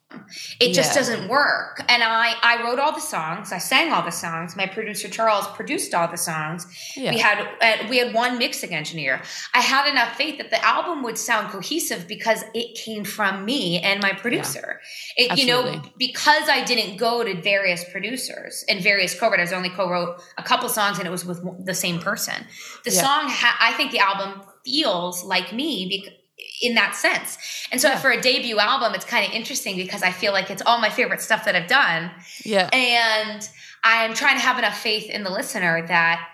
[0.61, 1.01] It just yeah.
[1.01, 1.83] doesn't work.
[1.89, 3.53] And I I wrote all the songs.
[3.53, 4.57] I sang all the songs.
[4.57, 6.67] My producer Charles produced all the songs.
[6.97, 7.13] Yeah.
[7.13, 9.23] We had uh, we had one mixing engineer.
[9.55, 13.81] I had enough faith that the album would sound cohesive because it came from me
[13.81, 14.81] and my producer.
[15.17, 15.35] Yeah.
[15.35, 19.53] It you know because I didn't go to various producers and various co-writers.
[19.53, 22.47] I only co-wrote a couple songs and it was with the same person.
[22.85, 26.20] The song ha- I think the album feels like me because
[26.63, 27.39] in that sense.
[27.73, 27.99] And so yeah.
[27.99, 30.91] for a debut album, it's kind of interesting because I feel like it's all my
[30.91, 32.11] favorite stuff that I've done.
[32.45, 32.69] Yeah.
[32.73, 33.49] And
[33.83, 36.27] I'm trying to have enough faith in the listener that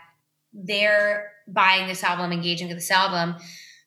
[0.52, 3.36] they're buying this album, engaging with this album.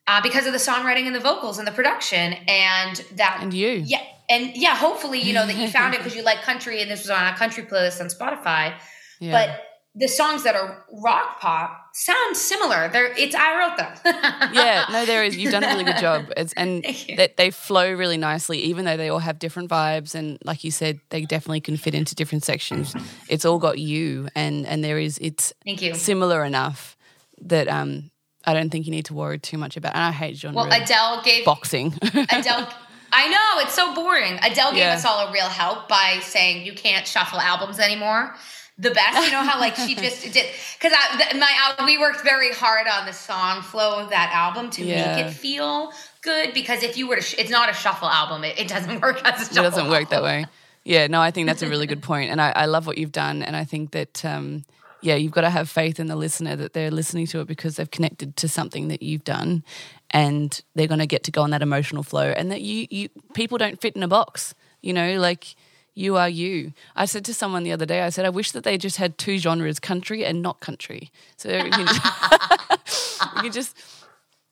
[0.08, 3.68] Uh, because of the songwriting and the vocals and the production and that and you
[3.68, 6.90] yeah and yeah hopefully you know that you found it because you like country and
[6.90, 8.74] this was on a country playlist on spotify
[9.20, 9.32] yeah.
[9.32, 9.62] but
[9.94, 12.89] the songs that are rock pop sound similar.
[12.89, 14.54] They're it's I wrote them.
[14.54, 15.36] yeah, no, there is.
[15.36, 16.32] You've done a really good job.
[16.38, 20.15] It's and they, they flow really nicely, even though they all have different vibes.
[20.15, 22.95] And like you said, they definitely can fit into different sections.
[23.30, 26.97] It's all got you, and and there is it's thank you similar enough
[27.41, 28.12] that um
[28.45, 29.93] I don't think you need to worry too much about.
[29.95, 30.56] And I hate genre.
[30.56, 31.93] Well, Adele gave boxing.
[32.04, 32.73] Adele.
[33.12, 34.38] I know it's so boring.
[34.43, 34.93] Adele gave yeah.
[34.93, 38.36] us all a real help by saying you can't shuffle albums anymore
[38.80, 39.26] the best.
[39.26, 40.46] You know how like she just did
[40.80, 40.94] because
[41.36, 45.15] my we worked very hard on the song flow of that album to yeah.
[45.15, 46.54] make it feel good.
[46.54, 48.44] Because if you were to, sh- it's not a shuffle album.
[48.44, 49.60] It, it doesn't work as a shuffle.
[49.60, 50.10] It doesn't work album.
[50.12, 50.46] that way.
[50.86, 53.12] Yeah, no, I think that's a really good point, and I, I love what you've
[53.12, 54.24] done, and I think that.
[54.26, 54.65] Um,
[55.02, 57.78] yeah, you've got to have faith in the listener that they're listening to it because
[57.78, 59.63] they've connected to something that you've done,
[60.12, 63.08] and they're going to get to go on that emotional flow, and that you, you
[63.34, 64.54] people don't fit in a box.
[64.82, 65.56] You know, like
[66.00, 66.72] you are you.
[66.96, 69.18] I said to someone the other day, I said, I wish that they just had
[69.18, 71.12] two genres, country and not country.
[71.36, 73.78] So you can, you can just,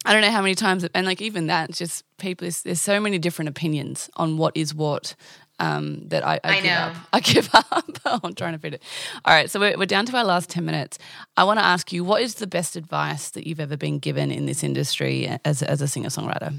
[0.06, 3.00] I don't know how many times, and like even that, just people, there's, there's so
[3.00, 5.16] many different opinions on what is what.
[5.60, 6.72] Um, that I, I, I give know.
[6.72, 6.96] up.
[7.14, 8.24] I give up.
[8.24, 8.84] I'm trying to fit it.
[9.26, 11.00] All right, so we're, we're down to our last 10 minutes.
[11.36, 14.30] I want to ask you, what is the best advice that you've ever been given
[14.30, 16.54] in this industry as, as a singer songwriter?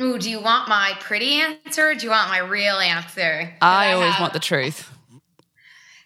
[0.00, 1.94] Ooh, do you want my pretty answer?
[1.94, 3.54] do you want my real answer?
[3.60, 4.20] I, I always have...
[4.20, 4.90] want the truth.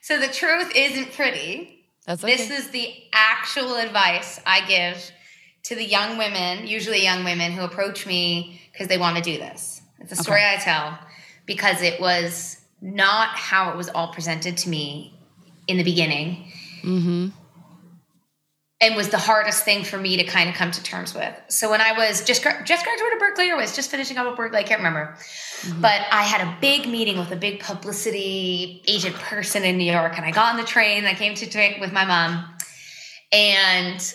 [0.02, 1.84] So the truth isn't pretty.
[2.06, 2.36] That's okay.
[2.36, 5.10] This is the actual advice I give
[5.64, 9.38] to the young women, usually young women who approach me because they want to do
[9.38, 9.82] this.
[10.00, 10.54] It's a story okay.
[10.54, 10.98] I tell
[11.46, 15.14] because it was not how it was all presented to me
[15.66, 16.52] in the beginning.
[16.82, 17.28] Mm-hmm
[18.80, 21.34] and was the hardest thing for me to kind of come to terms with.
[21.48, 24.56] So when I was just just graduated Berklee or was just finishing up at Berklee,
[24.56, 25.16] I can't remember.
[25.16, 25.80] Mm-hmm.
[25.80, 30.16] But I had a big meeting with a big publicity agent person in New York,
[30.16, 30.98] and I got on the train.
[30.98, 32.44] And I came to drink with my mom,
[33.32, 34.14] and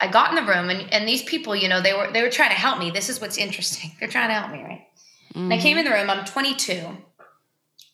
[0.00, 2.30] I got in the room, and, and these people, you know, they were they were
[2.30, 2.90] trying to help me.
[2.92, 3.90] This is what's interesting.
[3.98, 4.86] They're trying to help me, right?
[5.34, 5.52] Mm-hmm.
[5.52, 6.08] I came in the room.
[6.08, 6.72] I'm 22,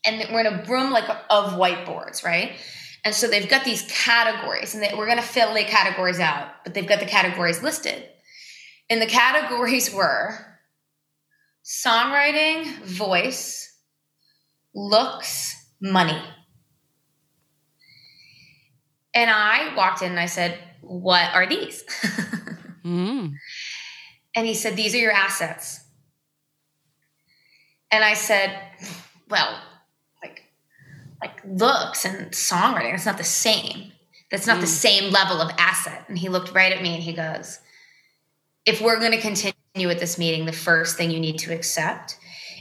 [0.07, 2.53] and we're in a room like of whiteboards, right?
[3.05, 6.65] And so they've got these categories, and they, we're going to fill the categories out,
[6.65, 8.03] but they've got the categories listed.
[8.89, 10.39] And the categories were
[11.65, 13.79] songwriting, voice,
[14.75, 16.21] looks, money.
[19.15, 21.85] And I walked in and I said, What are these?
[22.85, 23.33] mm.
[24.35, 25.81] And he said, These are your assets.
[27.91, 28.59] And I said,
[29.29, 29.61] Well,
[31.25, 33.93] like looks and songwriting, it's not the same.
[34.31, 34.63] That's not mm.
[34.63, 36.05] the same level of asset.
[36.09, 37.59] And he looked right at me and he goes,
[38.67, 42.19] If we're going to continue with this meeting, the first thing you need to accept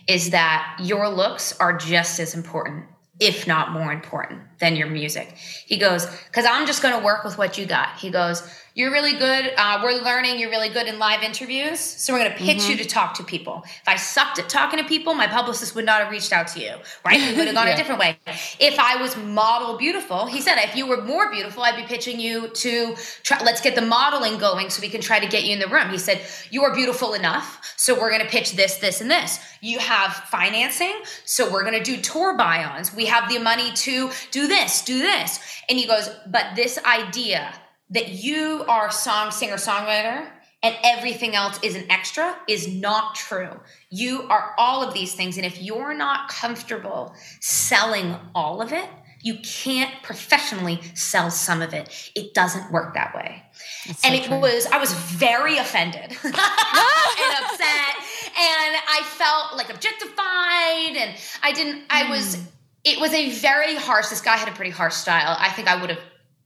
[0.08, 2.86] is that your looks are just as important
[3.20, 5.36] if not more important than your music.
[5.66, 8.00] He goes, because I'm just going to work with what you got.
[8.00, 8.42] He goes,
[8.76, 9.54] you're really good.
[9.56, 11.80] Uh, we're learning you're really good in live interviews.
[11.80, 12.72] So we're going to pitch mm-hmm.
[12.72, 13.62] you to talk to people.
[13.66, 16.60] If I sucked at talking to people, my publicist would not have reached out to
[16.60, 16.74] you,
[17.06, 17.20] right?
[17.20, 17.76] We would have gone yeah.
[17.76, 18.18] a different way.
[18.60, 22.20] If I was model beautiful, he said, if you were more beautiful, I'd be pitching
[22.20, 25.54] you to try, let's get the modeling going so we can try to get you
[25.54, 25.90] in the room.
[25.90, 27.76] He said, you are beautiful enough.
[27.78, 29.40] So we're going to pitch this, this, and this.
[29.62, 30.96] You have financing.
[31.26, 32.94] So we're going to do tour buy ons.
[32.94, 35.40] We have the money to do this, do this.
[35.70, 37.54] And he goes, but this idea
[37.94, 40.28] that you are song singer songwriter
[40.64, 43.60] and everything else is an extra is not true.
[43.90, 45.38] You are all of these things.
[45.38, 48.90] And if you're not comfortable selling all of it,
[49.22, 52.12] you can't professionally sell some of it.
[52.16, 53.44] It doesn't work that way.
[53.86, 54.40] That's and so it true.
[54.40, 57.94] was, I was very offended and upset.
[58.36, 60.98] And I felt like objectified.
[60.98, 62.42] And I didn't, I was, hmm.
[62.84, 65.38] it was a very harsh, this guy had a pretty harsh style.
[65.40, 66.00] I think I would have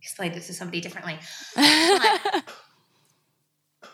[0.07, 1.19] explain this to somebody differently.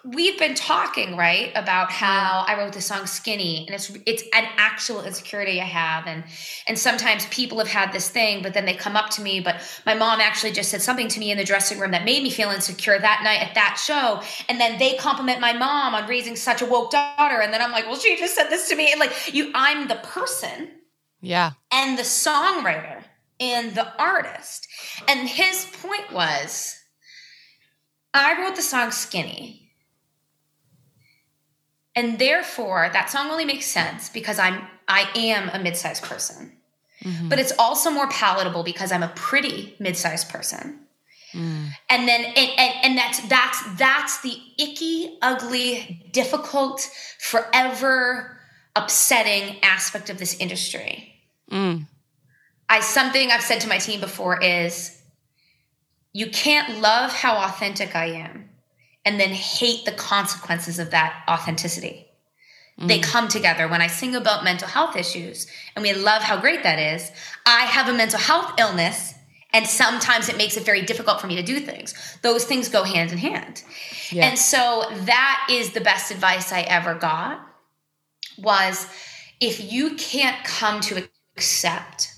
[0.05, 2.05] we've been talking right about mm-hmm.
[2.05, 6.23] how I wrote the song "Skinny," and it's it's an actual insecurity I have, and
[6.67, 9.39] and sometimes people have had this thing, but then they come up to me.
[9.39, 9.55] But
[9.87, 12.29] my mom actually just said something to me in the dressing room that made me
[12.29, 16.35] feel insecure that night at that show, and then they compliment my mom on raising
[16.35, 18.91] such a woke daughter, and then I'm like, well, she just said this to me,
[18.91, 20.69] and like you, I'm the person,
[21.21, 23.02] yeah, and the songwriter
[23.43, 24.67] and the artist.
[25.07, 26.79] And his point was
[28.13, 29.59] I wrote the song Skinny.
[31.95, 36.57] And therefore, that song only makes sense because I'm I am a mid-sized person.
[37.03, 37.29] Mm-hmm.
[37.29, 40.79] But it's also more palatable because I'm a pretty mid-sized person.
[41.33, 41.69] Mm.
[41.89, 48.39] And then and, and, and that's that's that's the icky, ugly, difficult, forever
[48.75, 51.13] upsetting aspect of this industry.
[51.51, 51.87] Mm.
[52.69, 55.01] I something I've said to my team before is
[56.13, 58.49] you can't love how authentic I am
[59.05, 62.07] and then hate the consequences of that authenticity.
[62.79, 62.87] Mm.
[62.87, 63.67] They come together.
[63.67, 67.11] When I sing about mental health issues and we love how great that is,
[67.45, 69.13] I have a mental health illness
[69.51, 71.93] and sometimes it makes it very difficult for me to do things.
[72.23, 73.63] Those things go hand in hand.
[74.09, 74.25] Yeah.
[74.25, 77.39] And so that is the best advice I ever got
[78.37, 78.87] was
[79.39, 82.12] if you can't come to accept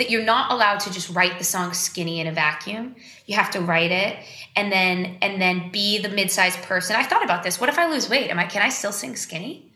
[0.00, 2.96] that you're not allowed to just write the song skinny in a vacuum.
[3.26, 4.16] You have to write it
[4.56, 6.96] and then and then be the mid-sized person.
[6.96, 7.60] I thought about this.
[7.60, 8.30] What if I lose weight?
[8.30, 9.70] Am I can I still sing skinny?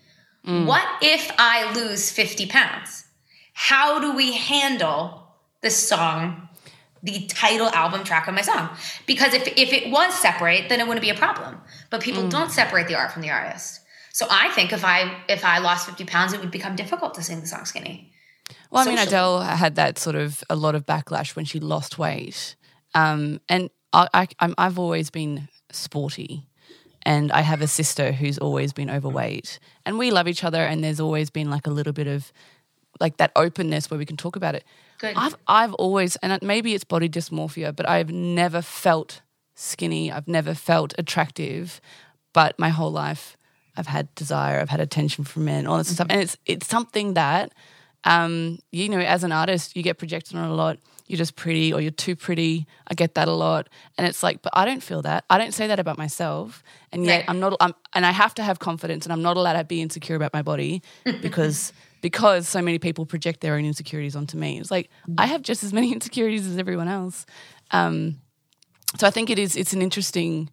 [0.46, 0.64] Mm.
[0.66, 3.04] What if I lose 50 pounds?
[3.52, 5.28] How do we handle
[5.60, 6.48] the song,
[7.02, 8.70] the title album track of my song?
[9.06, 11.60] Because if if it was separate, then it wouldn't be a problem.
[11.90, 12.30] But people mm.
[12.30, 13.82] don't separate the art from the artist.
[14.12, 17.22] So I think if I if I lost 50 pounds, it would become difficult to
[17.22, 18.13] sing the song skinny.
[18.74, 21.96] Well, I mean, Adele had that sort of a lot of backlash when she lost
[21.96, 22.56] weight,
[22.92, 26.48] um, and I, I, I've always been sporty,
[27.02, 30.82] and I have a sister who's always been overweight, and we love each other, and
[30.82, 32.32] there's always been like a little bit of
[32.98, 34.64] like that openness where we can talk about it.
[34.98, 35.14] Good.
[35.16, 39.22] I've I've always, and maybe it's body dysmorphia, but I've never felt
[39.54, 40.10] skinny.
[40.10, 41.80] I've never felt attractive,
[42.32, 43.36] but my whole life
[43.76, 44.60] I've had desire.
[44.60, 45.94] I've had attention from men, all this mm-hmm.
[45.94, 47.52] stuff, and it's it's something that
[48.04, 50.78] um, you know, as an artist, you get projected on a lot.
[51.06, 52.66] You're just pretty or you're too pretty.
[52.88, 53.68] I get that a lot.
[53.98, 55.24] And it's like, but I don't feel that.
[55.28, 56.62] I don't say that about myself.
[56.92, 57.24] And yet.
[57.28, 59.82] I'm not, I'm, and I have to have confidence and I'm not allowed to be
[59.82, 60.82] insecure about my body
[61.22, 64.58] because, because so many people project their own insecurities onto me.
[64.58, 67.26] It's like, I have just as many insecurities as everyone else.
[67.70, 68.20] Um,
[68.98, 70.48] so I think it is, it's an interesting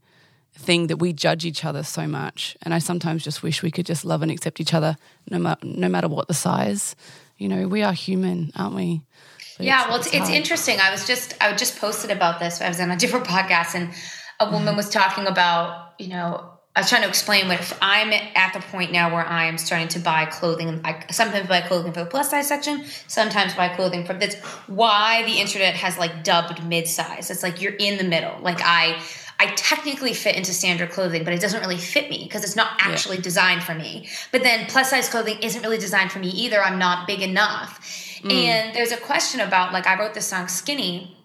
[0.53, 2.57] thing that we judge each other so much.
[2.61, 4.97] And I sometimes just wish we could just love and accept each other
[5.29, 6.95] no, ma- no matter what the size
[7.41, 9.01] you know, we are human, aren't we?
[9.57, 10.79] But yeah, it's, well, it's, it's, interesting.
[10.79, 12.61] I was just I just posted about this.
[12.61, 13.91] I was on a different podcast, and
[14.39, 14.77] a woman mm-hmm.
[14.77, 18.59] was talking about, you know, I was trying to explain what if I'm at the
[18.59, 20.81] point now where I am starting to buy clothing.
[20.85, 24.35] I sometimes buy clothing for the plus size section, sometimes buy clothing for that's
[24.67, 27.31] why the internet has like dubbed mid size.
[27.31, 28.39] It's like you're in the middle.
[28.41, 29.01] Like I
[29.41, 32.73] I technically fit into standard clothing, but it doesn't really fit me because it's not
[32.77, 33.23] actually yeah.
[33.23, 34.07] designed for me.
[34.31, 36.61] But then plus size clothing isn't really designed for me either.
[36.61, 37.79] I'm not big enough.
[38.23, 38.31] Mm.
[38.31, 41.17] And there's a question about like I wrote the song Skinny.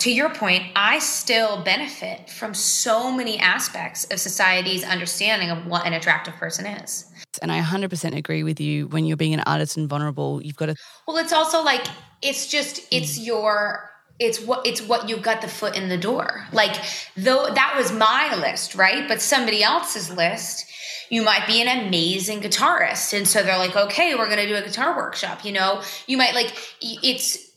[0.00, 5.86] To your point, I still benefit from so many aspects of society's understanding of what
[5.86, 7.06] an attractive person is.
[7.40, 10.66] And I 100% agree with you when you're being an artist and vulnerable, you've got
[10.66, 10.74] to
[11.08, 11.86] Well, it's also like
[12.20, 13.26] it's just it's mm.
[13.26, 13.89] your
[14.20, 16.46] it's what it's what you got the foot in the door.
[16.52, 16.76] Like
[17.16, 19.08] though that was my list, right?
[19.08, 20.66] But somebody else's list,
[21.08, 24.62] you might be an amazing guitarist, and so they're like, okay, we're gonna do a
[24.62, 25.44] guitar workshop.
[25.44, 27.48] You know, you might like it's.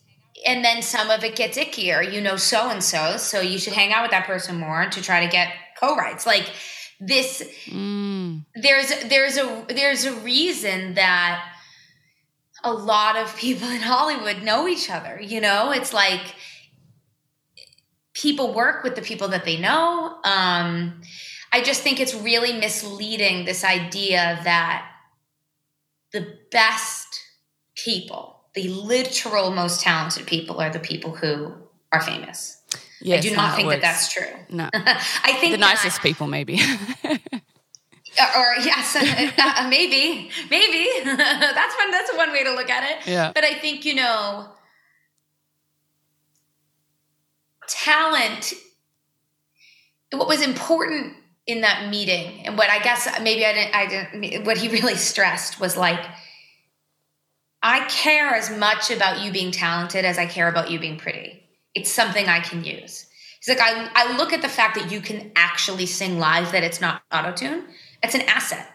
[0.45, 3.15] And then some of it gets ickier, you know, so and so.
[3.15, 6.25] So you should hang out with that person more to try to get co-writes.
[6.25, 6.51] Like
[6.99, 8.43] this, mm.
[8.53, 11.45] there's there's a there's a reason that
[12.61, 15.17] a lot of people in Hollywood know each other.
[15.21, 16.35] You know, it's like
[18.23, 20.17] people work with the people that they know.
[20.23, 21.01] Um,
[21.51, 24.89] I just think it's really misleading this idea that
[26.13, 27.19] the best
[27.75, 31.53] people, the literal most talented people, are the people who
[31.91, 32.61] are famous.
[33.01, 34.33] Yes, I do not think that that's true.
[34.49, 36.53] No, I think the nicest that, people, maybe.
[37.03, 38.95] or yes,
[39.37, 41.91] uh, maybe, maybe that's one.
[41.91, 43.05] That's one way to look at it.
[43.05, 43.33] Yeah.
[43.35, 44.47] But I think you know
[47.67, 48.53] talent
[50.11, 51.15] what was important
[51.47, 54.95] in that meeting and what i guess maybe i didn't i didn't what he really
[54.95, 56.03] stressed was like
[57.61, 61.39] i care as much about you being talented as i care about you being pretty.
[61.75, 63.07] It's something i can use.
[63.39, 66.63] He's like i, I look at the fact that you can actually sing live that
[66.63, 67.65] it's not auto-tune.
[68.01, 68.72] It's an asset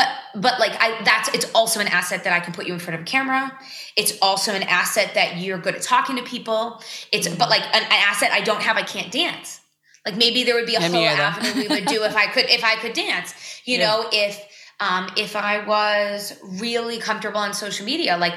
[0.00, 2.78] but but like i that's it's also an asset that i can put you in
[2.78, 3.52] front of a camera.
[3.96, 6.82] It's also an asset that you're good at talking to people.
[7.12, 7.38] It's mm-hmm.
[7.38, 9.60] but like an, an, asset i don't have i can't dance.
[10.06, 12.64] Like maybe there would be a whole avenue we would do if i could if
[12.64, 13.34] i could dance.
[13.64, 13.86] You yeah.
[13.86, 14.40] know if
[14.80, 18.34] um if i was really comfortable on social media like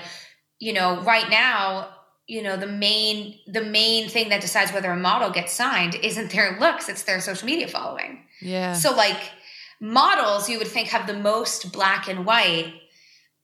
[0.60, 1.90] you know right now
[2.28, 6.32] you know the main the main thing that decides whether a model gets signed isn't
[6.32, 8.26] their looks it's their social media following.
[8.42, 8.74] Yeah.
[8.74, 9.22] So like
[9.80, 12.74] models you would think have the most black and white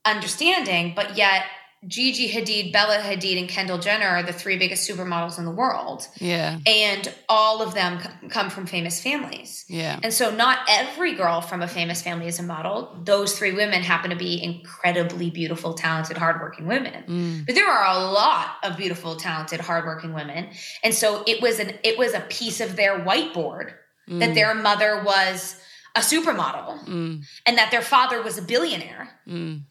[0.05, 1.45] understanding, but yet
[1.87, 6.05] Gigi Hadid, Bella Hadid, and Kendall Jenner are the three biggest supermodels in the world.
[6.19, 6.59] Yeah.
[6.65, 7.99] And all of them
[8.29, 9.63] come from famous families.
[9.69, 9.97] Yeah.
[10.03, 12.99] And so not every girl from a famous family is a model.
[13.05, 17.03] Those three women happen to be incredibly beautiful, talented, hardworking women.
[17.07, 17.45] Mm.
[17.45, 20.49] But there are a lot of beautiful, talented, hardworking women.
[20.83, 23.71] And so it was an it was a piece of their whiteboard
[24.09, 24.19] mm.
[24.19, 25.55] that their mother was
[25.95, 27.25] a supermodel mm.
[27.45, 29.09] and that their father was a billionaire.
[29.27, 29.61] Mm.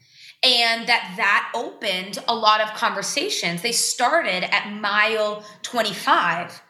[0.45, 3.63] And that that opened a lot of conversations.
[3.63, 6.63] They started at mile 25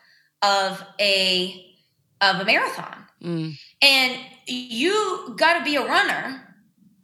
[0.43, 1.77] of a
[2.21, 3.05] of a marathon.
[3.23, 3.59] Mm.
[3.83, 6.57] And you got to be a runner,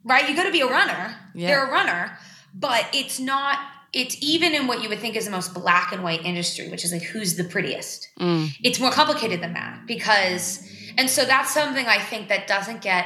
[0.03, 0.27] right?
[0.27, 1.15] You got to be a runner.
[1.35, 1.49] Yeah.
[1.49, 2.17] You're a runner,
[2.53, 3.59] but it's not
[3.93, 6.83] it's even in what you would think is the most black and white industry, which
[6.83, 8.09] is like who's the prettiest.
[8.19, 8.49] Mm.
[8.61, 13.05] It's more complicated than that because and so that's something I think that doesn't get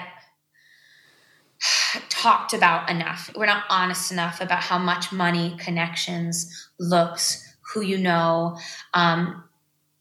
[2.09, 3.29] talked about enough.
[3.35, 8.57] We're not honest enough about how much money, connections, looks, who you know,
[8.93, 9.43] um,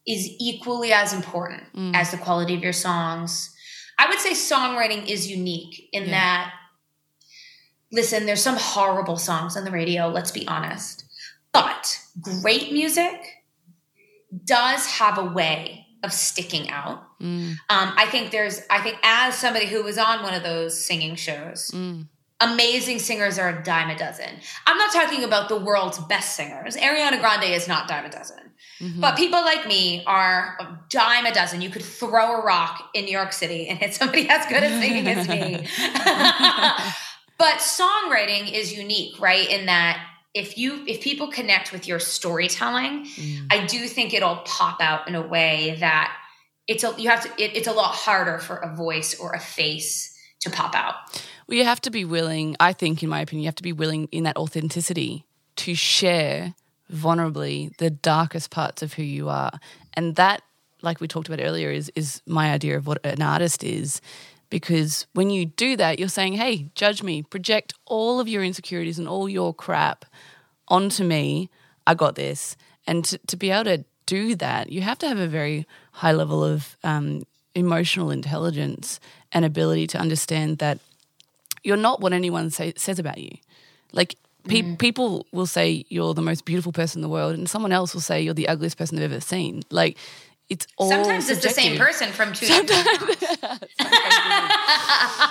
[0.07, 1.95] is equally as important mm.
[1.95, 3.55] as the quality of your songs.
[3.99, 6.11] I would say songwriting is unique in yeah.
[6.11, 6.55] that,
[7.93, 11.05] listen, there's some horrible songs on the radio, let's be honest.
[11.53, 13.21] But great music
[14.45, 17.03] does have a way of sticking out.
[17.21, 17.53] Mm.
[17.69, 21.17] Um, I think there's, I think as somebody who was on one of those singing
[21.17, 22.07] shows, mm.
[22.41, 24.31] amazing singers are a dime a dozen.
[24.67, 26.77] I'm not talking about the world's best singers.
[26.77, 28.49] Ariana Grande is not dime a dozen.
[28.81, 29.01] Mm-hmm.
[29.01, 31.61] But people like me are a dime a dozen.
[31.61, 34.81] You could throw a rock in New York City and hit somebody as good at
[34.81, 35.67] singing as me.
[37.39, 39.49] but songwriting is unique, right?
[39.49, 40.05] In that
[40.35, 43.47] if you if people connect with your storytelling, mm.
[43.51, 46.17] I do think it'll pop out in a way that
[46.69, 49.41] it's a you have to it, it's a lot harder for a voice or a
[49.41, 50.95] face to pop out.
[51.49, 52.55] Well, you have to be willing.
[52.61, 55.25] I think, in my opinion, you have to be willing in that authenticity
[55.57, 56.55] to share
[56.93, 59.59] vulnerably the darkest parts of who you are,
[59.95, 60.43] and that,
[60.83, 64.01] like we talked about earlier, is is my idea of what an artist is.
[64.51, 68.99] Because when you do that, you're saying, hey, judge me, project all of your insecurities
[68.99, 70.07] and all your crap
[70.69, 71.51] onto me.
[71.87, 72.57] I got this.
[72.87, 75.67] And to, to be able to do that, you have to have a very
[75.99, 77.25] high level of um,
[77.57, 79.01] emotional intelligence
[79.33, 80.79] and ability to understand that
[81.65, 83.37] you're not what anyone say, says about you.
[83.93, 84.15] Like
[84.47, 84.79] pe- mm.
[84.79, 88.01] people will say you're the most beautiful person in the world, and someone else will
[88.01, 89.65] say you're the ugliest person they've ever seen.
[89.71, 89.99] Like
[90.49, 93.19] it's all Sometimes it's the same person from two different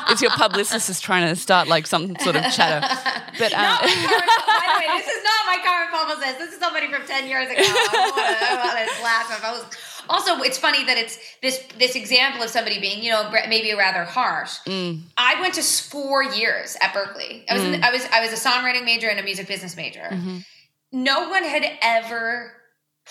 [0.10, 2.86] it's your publicist is trying to start like some sort of chatter.
[3.40, 6.40] But um, Not my current, by the way, this is not my current publicist.
[6.40, 7.62] This is somebody from ten years ago.
[7.62, 7.64] I
[8.60, 9.97] want to blast my publicist.
[10.10, 14.04] Also, it's funny that it's this this example of somebody being, you know, maybe rather
[14.04, 14.58] harsh.
[14.66, 15.02] Mm.
[15.18, 17.44] I went to four years at Berklee.
[17.50, 20.08] I was in, I was I was a songwriting major and a music business major.
[20.12, 20.38] Mm-hmm.
[20.92, 22.54] No one had ever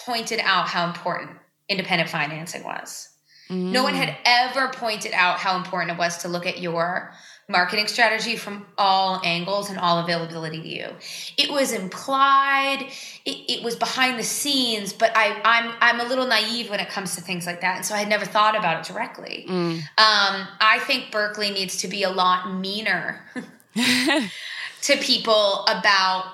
[0.07, 1.31] pointed out how important
[1.69, 3.09] independent financing was.
[3.49, 3.99] No one Mm.
[4.05, 7.13] had ever pointed out how important it was to look at your
[7.49, 10.89] marketing strategy from all angles and all availability to you.
[11.37, 12.89] It was implied,
[13.25, 16.89] it, it was behind the scenes, but I, I'm I'm a little naive when it
[16.89, 19.47] comes to things like that, and so I had never thought about it directly.
[19.49, 19.79] Mm.
[19.79, 23.25] Um, I think Berklee needs to be a lot meaner
[23.75, 26.33] to people about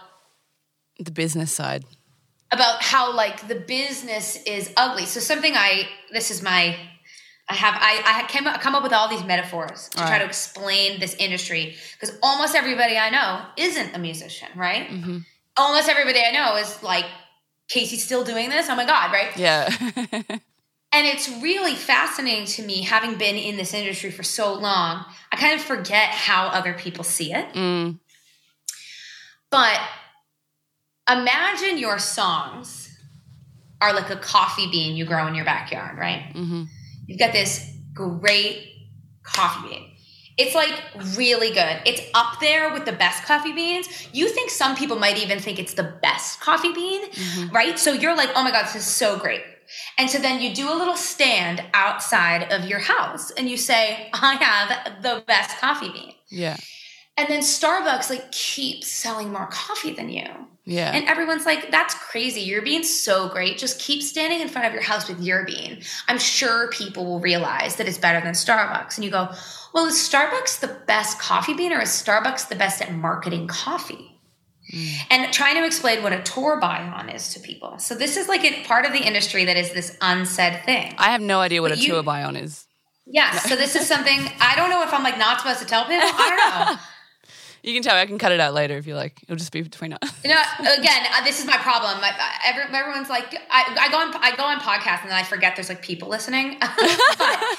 [0.98, 1.84] the business side.
[2.50, 5.04] about how like the business is ugly.
[5.04, 6.76] So something I this is my
[7.48, 10.18] I have I I came up, come up with all these metaphors to try Right.
[10.20, 14.88] to explain this industry because almost everybody I know isn't a musician, right?
[14.88, 15.18] Mm-hmm.
[15.56, 17.04] Almost everybody I know is like
[17.68, 18.68] Casey's still doing this.
[18.70, 19.36] Oh my god, right?
[19.36, 19.68] Yeah.
[20.94, 25.06] And it's really fascinating to me having been in this industry for so long.
[25.32, 27.46] I kind of forget how other people see it.
[27.54, 27.98] mm.
[29.50, 29.80] But
[31.10, 32.94] imagine your songs
[33.80, 36.30] are like a coffee bean you grow in your backyard, right?
[36.34, 36.64] hmm
[37.06, 38.68] You've got this great
[39.22, 39.88] coffee bean.
[40.38, 40.72] It's like
[41.16, 41.82] really good.
[41.84, 44.08] It's up there with the best coffee beans.
[44.12, 47.54] You think some people might even think it's the best coffee bean, mm-hmm.
[47.54, 47.78] right?
[47.78, 49.42] So you're like, oh my God, this is so great.
[49.98, 54.10] And so then you do a little stand outside of your house and you say,
[54.12, 56.14] I have the best coffee bean.
[56.30, 56.56] Yeah.
[57.16, 60.26] And then Starbucks like keeps selling more coffee than you.
[60.64, 60.92] Yeah.
[60.94, 62.40] And everyone's like, that's crazy.
[62.42, 63.58] Your bean's so great.
[63.58, 65.82] Just keep standing in front of your house with your bean.
[66.06, 68.96] I'm sure people will realize that it's better than Starbucks.
[68.96, 69.28] And you go,
[69.74, 74.20] well, is Starbucks the best coffee bean or is Starbucks the best at marketing coffee?
[74.72, 74.96] Mm.
[75.10, 77.78] And trying to explain what a tour buy-on is to people.
[77.80, 80.94] So this is like a part of the industry that is this unsaid thing.
[80.96, 82.66] I have no idea what a But you- tour buy-on is.
[83.04, 83.32] Yeah.
[83.32, 85.98] So this is something I don't know if I'm like not supposed to tell people.
[86.08, 86.28] I
[86.66, 86.80] don't know.
[87.62, 87.94] You can tell.
[87.94, 88.00] Me.
[88.00, 89.22] I can cut it out later if you like.
[89.22, 90.00] It'll just be between us.
[90.24, 91.98] You know, again, uh, this is my problem.
[92.02, 95.18] I, I, every, everyone's like, I, I go on, I go on podcasts and then
[95.18, 96.58] I forget there's like people listening.
[96.60, 97.58] it,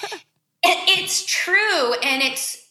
[0.64, 2.63] it's true, and it's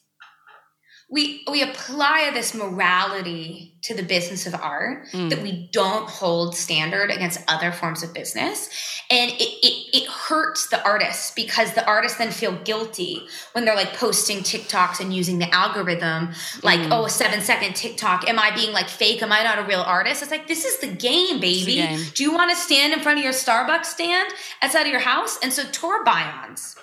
[1.12, 5.28] we we apply this morality to the business of art mm.
[5.28, 8.70] that we don't hold standard against other forms of business,
[9.10, 13.76] and it, it it hurts the artists because the artists then feel guilty when they're
[13.76, 16.30] like posting TikToks and using the algorithm,
[16.62, 16.92] like mm-hmm.
[16.92, 18.26] oh a seven second TikTok.
[18.26, 19.22] Am I being like fake?
[19.22, 20.22] Am I not a real artist?
[20.22, 21.74] It's like this is the game, baby.
[21.74, 22.00] game.
[22.14, 24.32] Do you want to stand in front of your Starbucks stand
[24.62, 25.38] outside of your house?
[25.42, 26.76] And so tour buy-ons.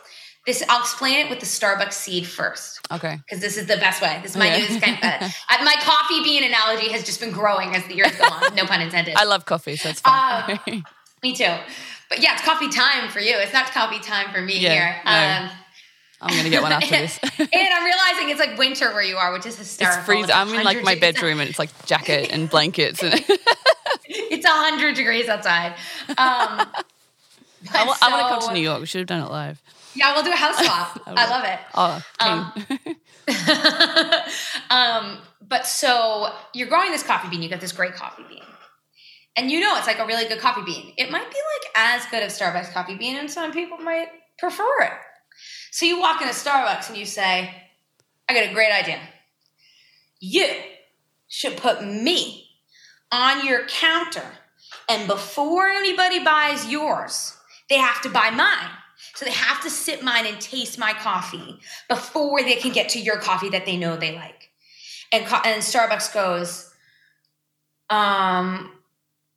[0.46, 3.18] This I'll explain it with the Starbucks seed first Okay.
[3.26, 4.20] because this is the best way.
[4.24, 4.58] This is my Yeah.
[4.58, 5.30] newest kind of, uh,
[5.64, 8.56] my coffee bean analogy has just been growing as the years go on.
[8.56, 9.16] No pun intended.
[9.18, 10.60] I love coffee, so it's fine.
[11.24, 11.54] Me too.
[12.10, 13.36] But yeah, it's coffee time for you.
[13.38, 15.02] It's not coffee time for me Yeah, here.
[15.06, 15.12] no.
[15.12, 15.52] Um,
[16.22, 17.20] I'm gonna get one after this.
[17.22, 19.98] and I'm realizing it's like winter where you are, which is hysterical.
[20.00, 20.32] It's freezing.
[20.32, 23.14] I'm in like my de- it's a- bedroom and it's like jacket and blankets and
[24.08, 25.74] It's a hundred degrees outside.
[26.10, 26.66] Um, I
[27.72, 28.80] but want, I want to come to New York.
[28.80, 29.62] We should have done it live.
[29.96, 31.02] Yeah, we'll do a house swap.
[31.08, 31.60] I love it.
[31.76, 32.96] Oh, king.
[34.70, 38.44] um, but so you're growing this coffee bean, you get this great coffee bean.
[39.36, 40.94] And you know it's like a really good coffee bean.
[40.98, 44.82] It might be like as good as Starbucks coffee bean, and some people might prefer
[44.82, 44.92] it.
[45.72, 47.54] So you walk into Starbucks and you say,
[48.28, 49.00] I got a great idea.
[50.20, 50.46] You
[51.28, 52.48] should put me
[53.12, 54.26] on your counter,
[54.90, 57.38] and before anybody buys yours,
[57.70, 58.70] they have to buy mine.
[59.20, 61.60] So they have to sip mine and taste my coffee
[61.90, 64.50] before they can get to your coffee that they know they like.
[65.12, 66.74] And and Starbucks goes,
[67.90, 68.72] um,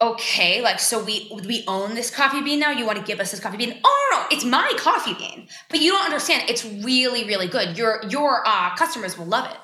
[0.00, 2.70] okay, like so we we own this coffee bean now.
[2.70, 3.80] You want to give us this coffee bean?
[3.82, 5.48] Oh no, it's my coffee bean.
[5.68, 6.48] But you don't understand.
[6.48, 7.76] It's really really good.
[7.76, 9.58] Your your uh, customers will love it.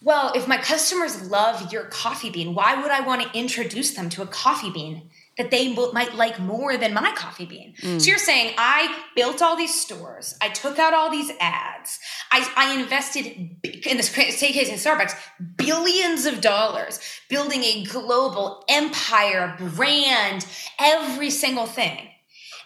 [0.00, 4.08] Well, if my customers love your coffee bean, why would I want to introduce them
[4.08, 7.74] to a coffee bean that they might like more than my coffee bean?
[7.76, 8.06] So mm.
[8.06, 11.98] you're saying I built all these stores, I took out all these ads,
[12.32, 15.16] I, I invested in this take case in Starbucks
[15.56, 20.46] billions of dollars building a global empire, brand,
[20.78, 22.08] every single thing.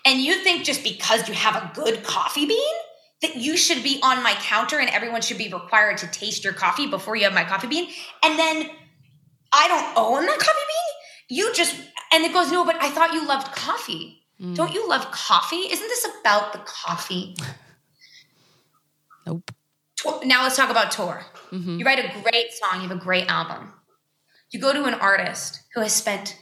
[0.04, 2.74] And you think just because you have a good coffee bean
[3.22, 6.54] that you should be on my counter and everyone should be required to taste your
[6.54, 7.88] coffee before you have my coffee bean.
[8.24, 8.70] And then
[9.52, 10.69] I don't own that coffee bean.
[11.30, 11.74] You just
[12.12, 14.16] and it goes, no, but I thought you loved coffee.
[14.54, 15.56] Don't you love coffee?
[15.70, 17.36] Isn't this about the coffee?
[19.26, 19.50] Nope.
[20.24, 21.22] Now let's talk about tour.
[21.52, 21.78] Mm-hmm.
[21.78, 23.72] You write a great song, you have a great album.
[24.50, 26.38] You go to an artist who has spent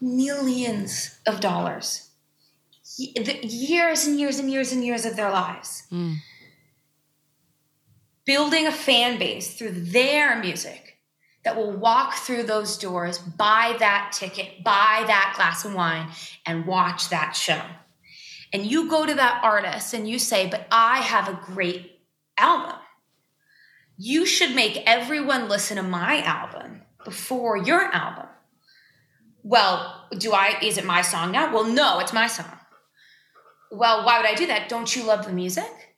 [0.00, 2.10] millions of dollars,
[2.98, 6.16] years and years and years and years of their lives, Mm.
[8.26, 10.85] building a fan base through their music
[11.46, 16.08] that will walk through those doors, buy that ticket, buy that glass of wine,
[16.44, 17.62] and watch that show.
[18.52, 22.00] And you go to that artist and you say, But I have a great
[22.36, 22.74] album.
[23.96, 28.26] You should make everyone listen to my album before your album.
[29.44, 31.54] Well, do I, is it my song now?
[31.54, 32.58] Well, no, it's my song.
[33.70, 34.68] Well, why would I do that?
[34.68, 35.94] Don't you love the music?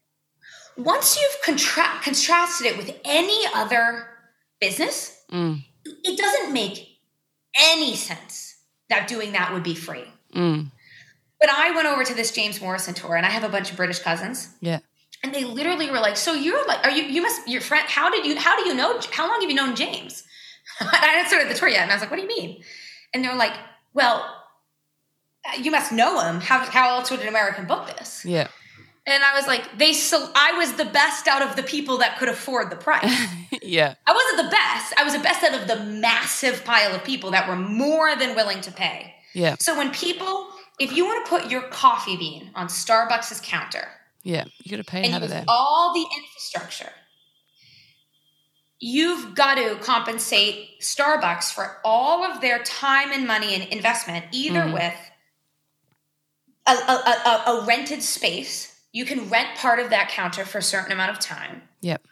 [0.76, 4.08] Once you've contra- contrasted it with any other
[4.60, 5.64] business, Mm.
[5.84, 6.86] it doesn't make
[7.58, 8.56] any sense
[8.88, 10.04] that doing that would be free.
[10.34, 10.70] Mm.
[11.40, 13.76] But I went over to this James Morrison tour and I have a bunch of
[13.76, 14.80] British cousins Yeah.
[15.22, 17.02] and they literally were like, "So you're like, are you?
[17.04, 17.84] You must your friend?
[17.88, 18.36] How did you?
[18.38, 18.98] How do you know?
[19.12, 20.24] How long have you known James?"
[20.80, 22.62] and I hadn't started the tour yet, and I was like, "What do you mean?"
[23.14, 23.54] And they're like,
[23.94, 24.24] "Well,
[25.46, 26.40] uh, you must know him.
[26.40, 28.48] How how else would an American book this?" Yeah.
[29.10, 32.18] And I was like, "They so I was the best out of the people that
[32.18, 33.04] could afford the price."
[33.62, 33.94] yeah.
[34.06, 34.94] I wasn't the best.
[34.98, 38.34] I was the best out of the massive pile of people that were more than
[38.36, 39.14] willing to pay.
[39.34, 39.56] Yeah.
[39.60, 40.48] So when people,
[40.78, 43.88] if you want to put your coffee bean on Starbucks' counter
[44.22, 44.44] Yeah.
[44.62, 45.44] You got to pay and out of there.
[45.48, 46.92] all the infrastructure,
[48.80, 54.60] you've got to compensate Starbucks for all of their time and money and investment, either
[54.62, 54.72] Mhm.
[54.74, 54.94] with
[56.66, 58.74] a, a, a, a rented space.
[58.98, 61.62] You can rent part of that counter for a certain amount of time.
[61.82, 62.02] Yep.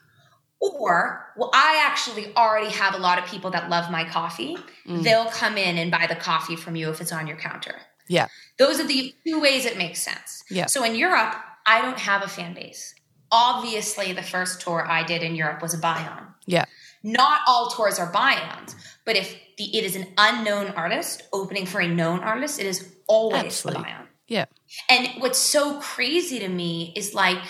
[0.61, 4.57] Or, well, I actually already have a lot of people that love my coffee.
[4.87, 5.03] Mm.
[5.03, 7.75] They'll come in and buy the coffee from you if it's on your counter.
[8.09, 8.29] Yeah.
[8.57, 10.45] Those are the two ways it makes sense.
[10.49, 10.67] Yeah.
[10.67, 11.35] So in Europe,
[11.67, 12.95] I don't have a fan base.
[13.33, 16.35] Obviously, the first tour I did in Europe was a buy on.
[16.47, 16.67] Yeah.
[17.03, 21.67] Not all tours are buy ons, but if the, it is an unknown artist opening
[21.67, 23.83] for a known artist, it is always Absolutely.
[23.83, 24.06] a buy on.
[24.29, 24.47] Yeah.
[24.89, 27.43] And what's so crazy to me is like,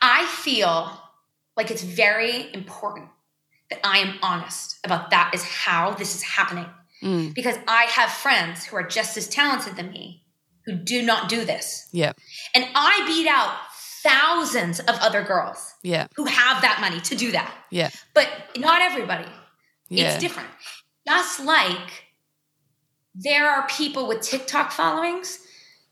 [0.00, 1.00] I feel
[1.56, 3.08] like it's very important
[3.70, 6.66] that I am honest about that is how this is happening.
[7.02, 7.34] Mm.
[7.34, 10.24] Because I have friends who are just as talented than me
[10.66, 11.88] who do not do this.
[11.92, 12.12] Yeah.
[12.54, 13.56] And I beat out
[14.02, 16.06] thousands of other girls Yeah.
[16.16, 17.52] who have that money to do that.
[17.70, 17.90] Yeah.
[18.14, 19.28] But not everybody.
[19.88, 20.12] Yeah.
[20.12, 20.50] It's different.
[21.06, 22.04] Just like
[23.18, 25.40] there are people with TikTok followings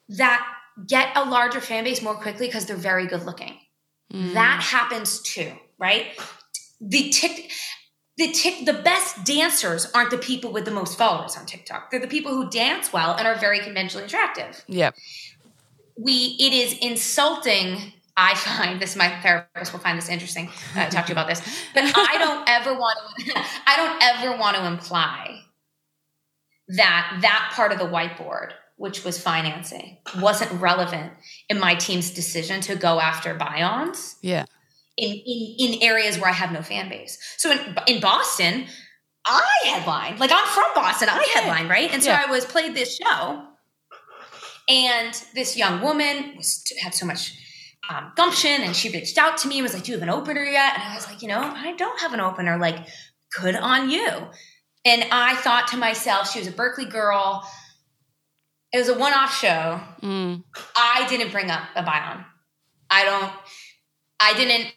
[0.08, 0.46] that
[0.86, 3.54] get a larger fan base more quickly because they're very good looking.
[4.12, 4.34] Mm.
[4.34, 6.06] That happens too, right?
[6.80, 7.50] The tick
[8.16, 11.90] the tick the best dancers aren't the people with the most followers on TikTok.
[11.90, 14.64] They're the people who dance well and are very conventionally attractive.
[14.68, 14.92] Yeah.
[15.98, 18.96] We it is insulting I find this.
[18.96, 20.48] My therapist will find this interesting.
[20.74, 21.42] I talk to you about this,
[21.74, 23.42] but I don't ever want to.
[23.66, 25.42] I don't ever want to imply
[26.68, 31.12] that that part of the whiteboard, which was financing, wasn't relevant
[31.48, 34.44] in my team's decision to go after buy-ons Yeah.
[34.96, 37.18] in in, in areas where I have no fan base.
[37.38, 38.66] So in in Boston,
[39.26, 40.18] I headlined.
[40.20, 41.90] Like I'm from Boston, I headlined, right?
[41.92, 42.24] And so Yeah.
[42.26, 43.42] I was played this show,
[44.68, 47.34] and this young woman was had so much
[47.88, 50.10] um, gumption, and she reached out to me and was like, "Do you have an
[50.10, 52.58] opener yet?" And I was like, "You know, I don't have an opener.
[52.58, 52.78] Like,
[53.40, 54.08] good on you."
[54.86, 57.46] And I thought to myself, she was a Berklee girl.
[58.72, 59.80] It was a one-off show.
[60.00, 60.44] Mm.
[60.76, 62.24] I didn't bring up a buy-on.
[62.88, 63.32] I don't.
[64.20, 64.72] I didn't.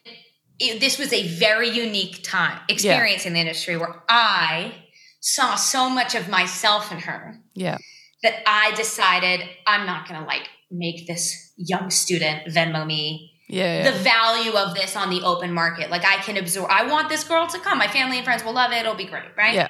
[0.58, 4.74] It, this was a very unique time experience in the industry where I
[5.20, 7.78] saw so much of myself in her Yeah.
[8.22, 13.84] that I decided I'm not going to like make this young student Venmo me Yeah.
[13.84, 13.90] yeah.
[13.90, 15.88] the value of this on the open market.
[15.90, 16.68] Like I can absorb.
[16.70, 17.78] I want this girl to come.
[17.78, 18.78] My family and friends will love it.
[18.78, 19.54] It'll be great, right?
[19.54, 19.68] Yeah.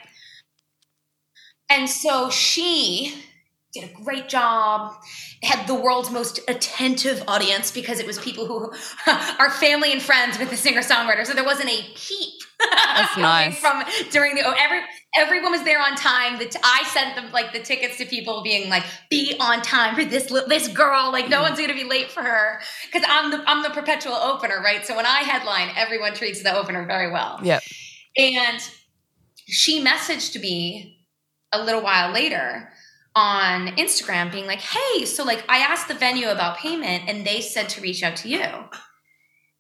[1.71, 3.15] And so she
[3.73, 4.97] did a great job,
[5.45, 8.73] had the world's most attentive audience because it was people who
[9.39, 11.25] are family and friends with the singer songwriter.
[11.25, 12.43] So there wasn't a peep.
[12.59, 13.57] That's nice.
[13.59, 14.81] From during the oh, every
[15.17, 16.39] everyone was there on time.
[16.41, 19.95] The t- I sent them like the tickets to people being like, "Be on time
[19.95, 21.13] for this this girl.
[21.13, 21.31] Like Mm.
[21.31, 24.85] no one's gonna be late for her because I'm the I'm the perpetual opener, right?
[24.85, 27.39] So when I headline, everyone treats the opener very well.
[27.43, 27.61] Yeah.
[28.19, 28.61] And
[29.47, 31.00] she messaged me
[31.53, 32.71] a little while later
[33.15, 37.41] on Instagram being like, hey, so like I asked the venue about payment and they
[37.41, 38.45] said to reach out to you,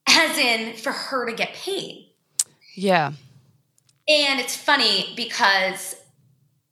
[0.08, 2.14] as in for her to get paid.
[2.76, 3.12] Yeah.
[4.08, 5.96] And it's funny because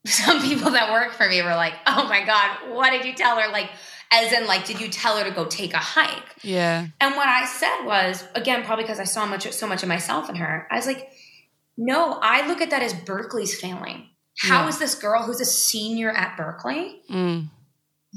[0.06, 3.38] some people that work for me were like, "Oh my god, what did you tell
[3.38, 3.70] her?" Like,
[4.10, 6.36] as in, like, did you tell her to go take a hike?
[6.42, 6.86] Yeah.
[7.00, 10.30] And what I said was, again, probably because I saw much so much of myself
[10.30, 10.66] in her.
[10.70, 11.10] I was like,
[11.76, 14.08] "No, I look at that as Berklee's failing.
[14.40, 14.68] How Yeah.
[14.68, 17.50] is this girl who's a senior at Berklee Mm.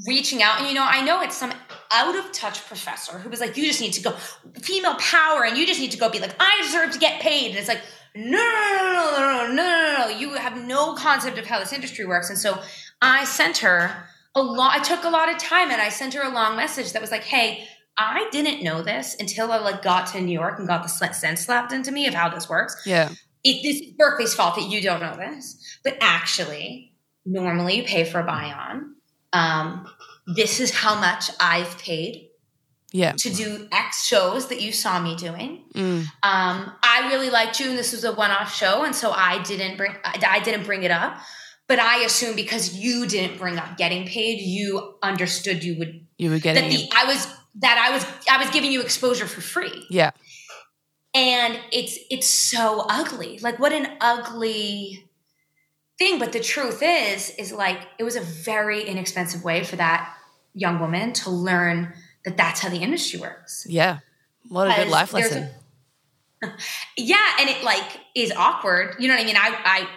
[0.07, 0.59] reaching out?
[0.59, 1.53] And you know, I know it's some
[1.91, 4.11] out of touch professor who was like, "You just need to go
[4.61, 7.49] female power, and you just need to go be like, I deserve to get paid."
[7.49, 7.81] And it's like,
[8.15, 10.07] no, no, no, no, no, no, no, no, no.
[10.09, 12.29] You have no concept of how this industry works.
[12.29, 12.61] And so
[13.01, 14.75] I sent her a lot.
[14.75, 17.11] I took a lot of time, and I sent her a long message that was
[17.11, 17.67] like, "Hey."
[17.97, 21.41] I didn't know this until I like got to New York and got the sense
[21.45, 23.09] slapped into me of how this works Yeah.
[23.43, 26.93] It, this is Berklee's fault that you don't know this, but actually,
[27.25, 28.95] normally you pay for a buy-on.
[29.33, 29.87] Um,
[30.27, 32.29] this is how much I've paid
[32.91, 33.13] Yeah.
[33.13, 35.63] to do X shows that you saw me doing.
[35.73, 36.01] Mm.
[36.23, 39.77] Um, I really liked you, and this was a one-off show, and so I didn't
[39.77, 41.17] bring I, didn't bring it up.
[41.67, 46.29] But I assume because you didn't bring up getting paid, you understood you would You
[46.29, 46.89] were that getting the.
[46.93, 47.27] I was
[47.61, 50.11] that I was I was giving you exposure for free Yeah.
[51.13, 55.05] And it's it's so ugly like what an ugly
[55.97, 60.13] thing but the truth is is like it was a very inexpensive way for that
[60.53, 61.93] young woman to learn
[62.25, 63.99] that that's how the industry works Yeah.
[64.49, 65.49] What a good life there's a- lesson.
[66.97, 69.87] yeah and it like is awkward you know what i mean i i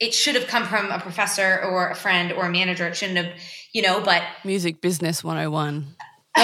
[0.00, 3.18] it should have come from a professor or a friend or a manager it shouldn't
[3.18, 3.38] have
[3.72, 5.86] you know but Music business 101.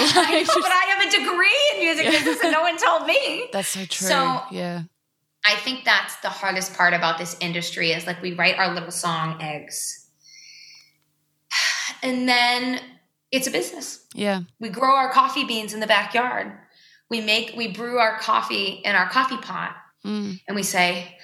[0.16, 2.10] I know, but i have a degree in music Yeah.
[2.12, 4.08] business and no one told me That's so true.
[4.08, 4.82] So- yeah.
[5.46, 8.90] I think that's the hardest part about this industry is like we write our little
[8.90, 10.08] song eggs.
[12.02, 12.80] And then
[13.32, 14.04] it's a business.
[14.14, 14.42] Yeah.
[14.60, 16.52] We grow our coffee beans in the backyard.
[17.10, 19.74] We make we brew our coffee in our coffee pot
[20.04, 20.40] Mm.
[20.46, 21.18] and we say,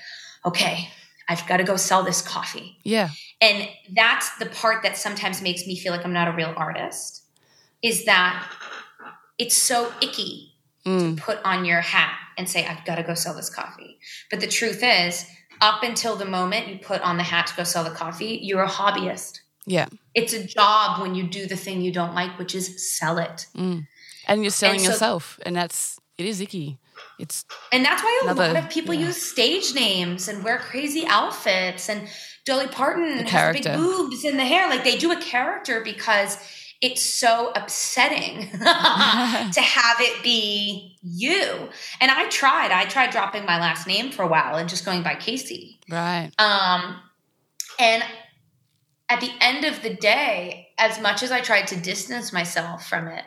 [0.44, 0.90] "Okay,
[1.28, 3.10] I've got to go sell this coffee." Yeah.
[3.40, 7.22] And that's the part that sometimes makes me feel like I'm not a real artist
[7.82, 8.50] is that
[9.38, 10.50] it's so icky
[10.86, 11.16] Mm.
[11.16, 13.98] put on your hat and say, I've got to go sell this coffee.
[14.30, 15.24] But the truth is,
[15.62, 18.62] up until the moment you put on the hat to go sell the coffee, you're
[18.62, 19.38] a hobbyist.
[19.64, 19.86] Yeah.
[20.14, 23.46] It's a job when you do the thing you don't like, which is sell it.
[23.56, 23.86] Mm.
[24.28, 25.38] And you're selling so- yourself.
[25.46, 26.76] And that's, it is icky.
[27.18, 29.06] It's, And that's why a Another- lot of people yeah.
[29.06, 31.88] use stage names and wear crazy outfits.
[31.88, 32.08] And
[32.44, 34.68] Dolly Parton has big boobs and the hair.
[34.68, 36.36] Like they do a character because
[36.80, 41.68] it's so upsetting to have it be you.
[42.00, 42.70] And I tried.
[42.70, 45.78] I tried dropping my last name for a while and just going by Casey.
[45.88, 46.30] right.
[46.38, 47.00] Um,
[47.78, 48.04] and
[49.08, 53.08] at the end of the day, as much as I tried to distance myself from
[53.08, 53.24] it,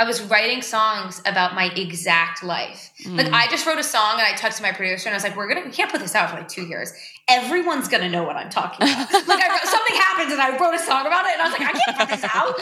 [0.00, 2.90] I was writing songs about my exact life.
[3.06, 3.32] Like Mm.
[3.34, 5.46] I just wrote a song and I texted my producer and I was like, "We're
[5.46, 6.92] gonna, we can't put this out for like two years.
[7.28, 10.74] Everyone's gonna know what I'm talking about." like I wrote, something happened and I wrote
[10.74, 12.54] a song about it and I was like, "I can't put this out."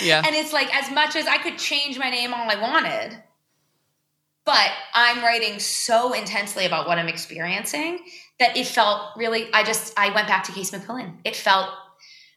[0.02, 0.22] Yeah.
[0.24, 3.16] And it's like as much as I could change my name all I wanted,
[4.44, 8.00] but I'm writing so intensely about what I'm experiencing
[8.38, 11.16] that it felt really I just I went back to Case McQuillen.
[11.24, 11.70] It felt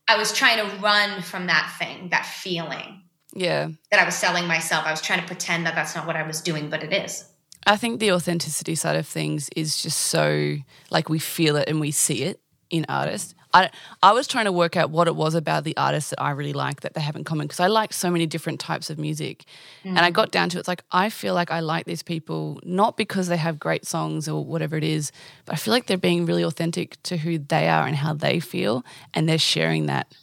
[0.10, 3.03] I was trying to run from that thing, that feeling
[3.34, 3.68] Yeah.
[3.91, 4.86] that I was selling myself.
[4.86, 7.26] I was trying to pretend that that's not what I was doing, but it is.
[7.68, 10.55] I think the authenticity side of things is just so
[10.89, 12.39] like we feel it and we see it
[12.72, 13.36] in artists.
[13.53, 13.69] I
[14.03, 16.53] I was trying to work out what it was about the artists that I really
[16.53, 19.45] like that they have in common because I like so many different types of music.
[19.83, 20.13] And I mm.
[20.13, 23.37] got down to it's like I feel like I like these people not because they
[23.37, 25.11] have great songs or whatever it is,
[25.45, 28.39] but I feel like they're being really authentic to who they are and how they
[28.39, 30.13] feel and they're sharing that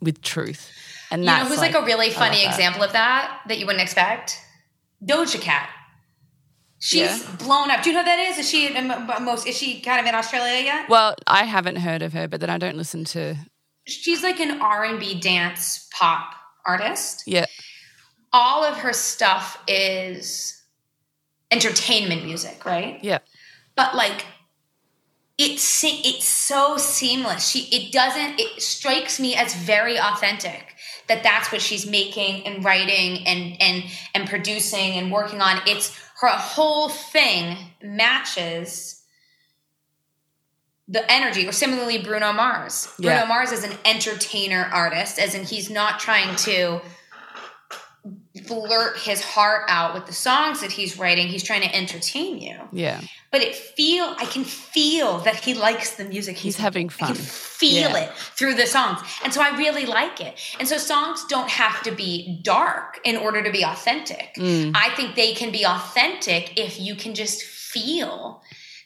[0.00, 0.70] with truth.
[1.10, 2.50] And You know who's like, a really funny that.
[2.50, 4.40] example of that that you wouldn't expect?
[5.04, 5.68] Doja Cat.
[6.78, 7.36] She's Yeah.
[7.38, 7.82] blown up.
[7.82, 8.38] Do you know who that is?
[8.38, 8.88] Is she in
[9.22, 9.46] most?
[9.46, 10.88] Is she kind of in Australia yet?
[10.88, 13.36] Well, I haven't heard of her, but then I don't listen to
[13.86, 16.34] She's like an R and B dance pop
[16.66, 17.22] artist.
[17.26, 17.46] yeah.
[18.32, 20.60] All of her stuff is
[21.50, 22.98] entertainment music, right?
[23.02, 23.18] Yeah.
[23.76, 24.26] But like,
[25.38, 27.48] it's it's so seamless.
[27.48, 28.40] She it doesn't.
[28.40, 30.74] It strikes me as very authentic.
[31.08, 35.60] That that's what she's making and writing and and and producing and working on.
[35.66, 39.02] It's her whole thing matches
[40.88, 41.46] the energy.
[41.46, 42.92] Or similarly, Bruno Mars.
[42.98, 43.18] Yeah.
[43.18, 46.80] Bruno Mars is an entertainer artist, as in he's not trying to
[48.46, 51.28] blurt his heart out with the songs that he's writing.
[51.28, 53.00] He's trying to entertain you Yeah.
[53.32, 56.36] but it feel I can feel that he likes the music.
[56.36, 57.04] He's having making.
[57.04, 57.24] I can fun.
[57.24, 57.96] feel Yeah.
[58.04, 60.38] it through the songs, and so I really like it.
[60.58, 64.34] And so songs don't have to be dark in order to be authentic.
[64.36, 64.72] Mm.
[64.74, 68.42] I think they can be authentic if you can just feel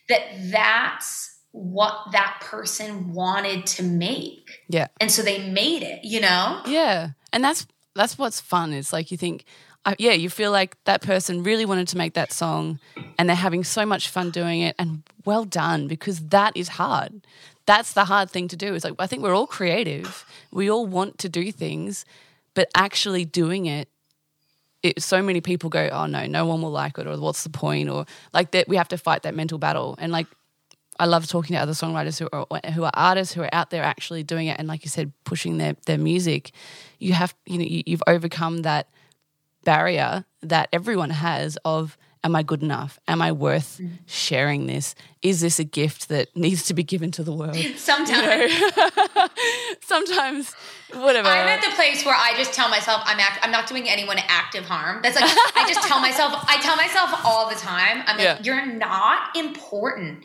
[0.09, 4.61] that that's what that person wanted to make.
[4.69, 4.87] Yeah.
[5.01, 6.63] And so they made it, you know?
[6.67, 7.11] Yeah.
[7.33, 8.73] And that's that's what's fun.
[8.73, 9.45] It's like you think
[9.85, 12.79] uh, yeah, you feel like that person really wanted to make that song
[13.19, 17.27] and they're having so much fun doing it and well done because that is hard.
[17.65, 18.75] That's the hard thing to do.
[18.75, 20.27] It's like I think we're all creative.
[20.53, 22.05] We all want to do things,
[22.55, 23.89] but actually doing it
[24.83, 27.51] it, so many people go, oh no, no one will like it, or what's the
[27.51, 29.95] point, or like that we have to fight that mental battle.
[29.99, 30.27] And like,
[31.01, 33.83] I love talking to other songwriters who are who are artists who are out there
[33.83, 36.53] actually doing it, and like you said, pushing their their music.
[36.99, 38.87] You have you know you, you've overcome that
[39.65, 42.99] barrier that everyone has of am I good enough?
[43.09, 43.93] Am I worth mm.
[44.07, 44.95] sharing this?
[45.23, 47.57] Is this a gift that needs to be given to the world?
[47.77, 48.53] Sometimes.
[48.53, 49.29] You know?
[49.81, 50.53] Sometimes,
[50.93, 51.29] whatever.
[51.29, 54.19] I'm at the place where I just tell myself I'm act- I'm not doing anyone
[54.29, 55.01] active harm.
[55.03, 58.03] That's like I just tell myself I tell myself all the time.
[58.07, 58.43] I'm like, yeah.
[58.43, 60.25] you're not important.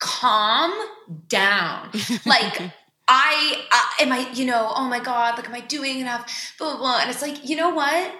[0.00, 0.72] Calm
[1.28, 1.90] down.
[2.26, 2.60] Like
[3.06, 6.54] I, I am I, you know, oh my God, like am I doing enough?
[6.58, 6.98] Blah blah blah.
[7.00, 8.12] And it's like, you know what?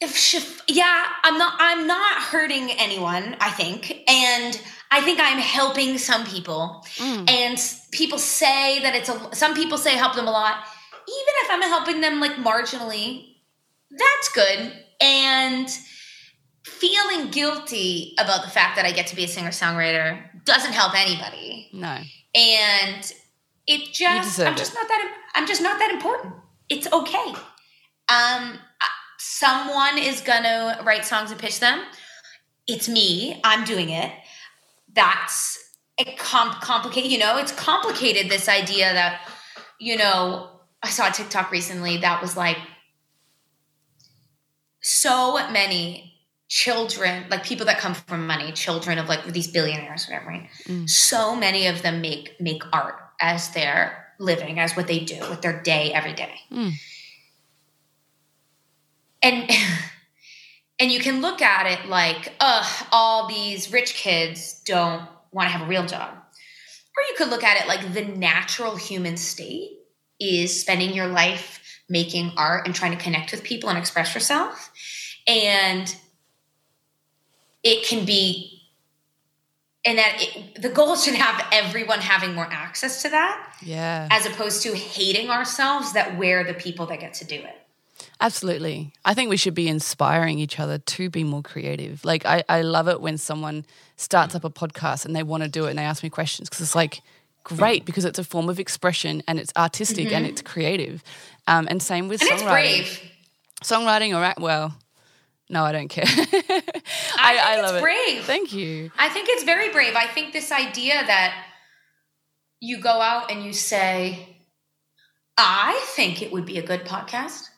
[0.00, 0.38] if she,
[0.68, 4.04] yeah, I'm not I'm not hurting anyone, I think.
[4.08, 4.60] And
[4.90, 6.84] I think I'm helping some people.
[6.96, 7.28] Mm.
[7.28, 10.64] And people say that it's a some people say help them a lot.
[11.08, 13.36] Even if I'm helping them like marginally,
[13.90, 14.72] that's good.
[15.00, 15.68] And
[16.64, 21.68] feeling guilty about the fact that I get to be a singer-songwriter doesn't help anybody.
[21.72, 21.98] No.
[22.34, 23.12] And
[23.66, 24.76] it just I'm just it.
[24.76, 26.34] not that I'm just not that important.
[26.68, 27.34] It's okay.
[28.08, 28.58] Um
[29.18, 31.82] someone is gonna write songs and pitch them.
[32.66, 33.40] It's me.
[33.44, 34.12] I'm doing it.
[34.92, 35.58] That's
[35.98, 37.10] a comp- complicated.
[37.10, 38.30] You know, it's complicated.
[38.30, 39.20] This idea that
[39.78, 40.50] you know,
[40.82, 42.58] I saw a TikTok recently that was like
[44.80, 46.07] so many
[46.48, 50.28] children, like people that come from money, children of like these billionaires, whatever.
[50.28, 50.48] Right?
[50.64, 50.88] Mm.
[50.88, 55.42] So many of them make make art as their living, as what they do with
[55.42, 56.34] their day every day.
[56.52, 56.72] Mm
[59.22, 59.50] and
[60.78, 65.52] and you can look at it like, ugh, all these rich kids don't want to
[65.52, 66.14] have a real job.
[66.14, 69.70] Or you could look at it like the natural human state
[70.20, 74.72] is spending your life making art and trying to connect with people and express yourself.
[75.26, 75.94] And
[77.62, 78.62] it can be,
[79.84, 83.54] and that it, the goal should have everyone having more access to that.
[83.62, 84.08] Yeah.
[84.10, 87.56] As opposed to hating ourselves that we're the people that get to do it.
[88.20, 88.92] Absolutely.
[89.04, 92.04] I think we should be inspiring each other to be more creative.
[92.04, 93.64] Like, I, I love it when someone
[93.96, 96.48] starts up a podcast and they want to do it and they ask me questions
[96.48, 97.00] because it's like,
[97.56, 100.16] great because it's a form of expression and it's artistic mm-hmm.
[100.16, 101.02] and it's creative.
[101.46, 103.00] Um, and same with and songwriting.
[103.62, 104.76] Songwriting or well.
[105.50, 106.04] No, I don't care.
[106.06, 106.60] I,
[107.18, 107.80] I, I love it.
[107.80, 108.24] brave.
[108.24, 108.90] Thank you.
[108.98, 109.94] I think it's very brave.
[109.96, 111.46] I think this idea that
[112.60, 114.36] you go out and you say,
[115.36, 117.48] I think it would be a good podcast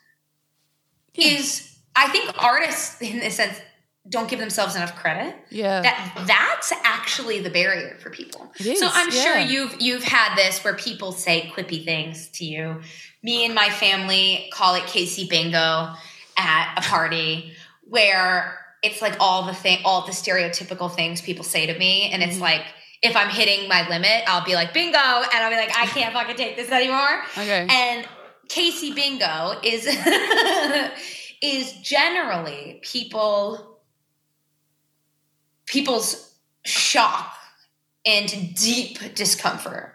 [1.15, 1.39] yeah.
[1.39, 3.61] is I think artists in this sense
[4.09, 5.35] don't give themselves enough credit.
[5.51, 5.83] Yeah.
[5.83, 8.51] That that's actually the barrier for people.
[8.59, 9.23] It is, so I'm yeah.
[9.23, 12.81] sure you've you've had this where people say quippy things to you.
[13.23, 15.95] Me and my family call it Casey bingo
[16.37, 17.53] at a party
[17.91, 22.23] where it's like all the thing all the stereotypical things people say to me and
[22.23, 22.43] it's mm-hmm.
[22.43, 22.65] like
[23.03, 26.13] if I'm hitting my limit, I'll be like bingo and I'll be like I can't
[26.13, 27.23] fucking take this anymore.
[27.33, 27.67] Okay.
[27.69, 28.07] And
[28.49, 29.87] Casey Bingo is
[31.43, 33.81] is generally people
[35.67, 36.35] people's
[36.65, 37.33] shock
[38.05, 39.95] and deep discomfort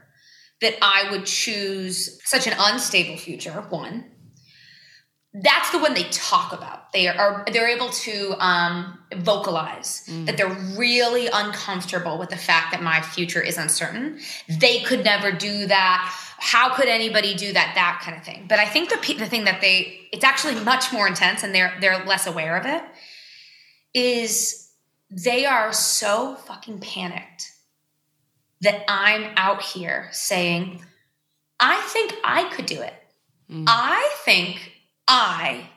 [0.61, 3.51] that I would choose such an unstable future.
[3.69, 4.05] One,
[5.41, 6.91] that's the one they talk about.
[6.93, 10.25] They are they're able to um, vocalize mm.
[10.25, 14.19] that they're really uncomfortable with the fact that my future is uncertain.
[14.47, 18.59] They could never do that how could anybody do that that kind of thing but
[18.59, 22.05] i think the, the thing that they it's actually much more intense and they're they're
[22.05, 22.83] less aware of it
[23.93, 24.69] is
[25.09, 27.51] they are so fucking panicked
[28.61, 30.83] that i'm out here saying
[31.59, 32.93] i think i could do it
[33.49, 33.63] mm.
[33.67, 34.74] i think
[35.07, 35.67] i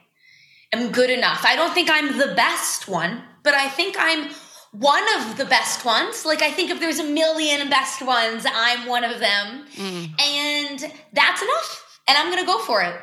[0.72, 4.30] am good enough i don't think i'm the best one but i think i'm
[4.72, 6.24] one of the best ones.
[6.24, 9.66] Like I think if there's a million best ones, I'm one of them.
[9.74, 10.20] Mm.
[10.20, 12.00] And that's enough.
[12.06, 12.94] And I'm going to go for it.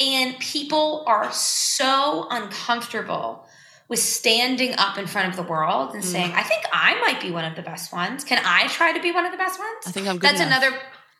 [0.00, 3.46] And people are so uncomfortable
[3.88, 6.06] with standing up in front of the world and mm.
[6.06, 8.24] saying, I think I might be one of the best ones.
[8.24, 9.86] Can I try to be one of the best ones?
[9.86, 10.62] I think I'm good That's enough.
[10.62, 10.78] another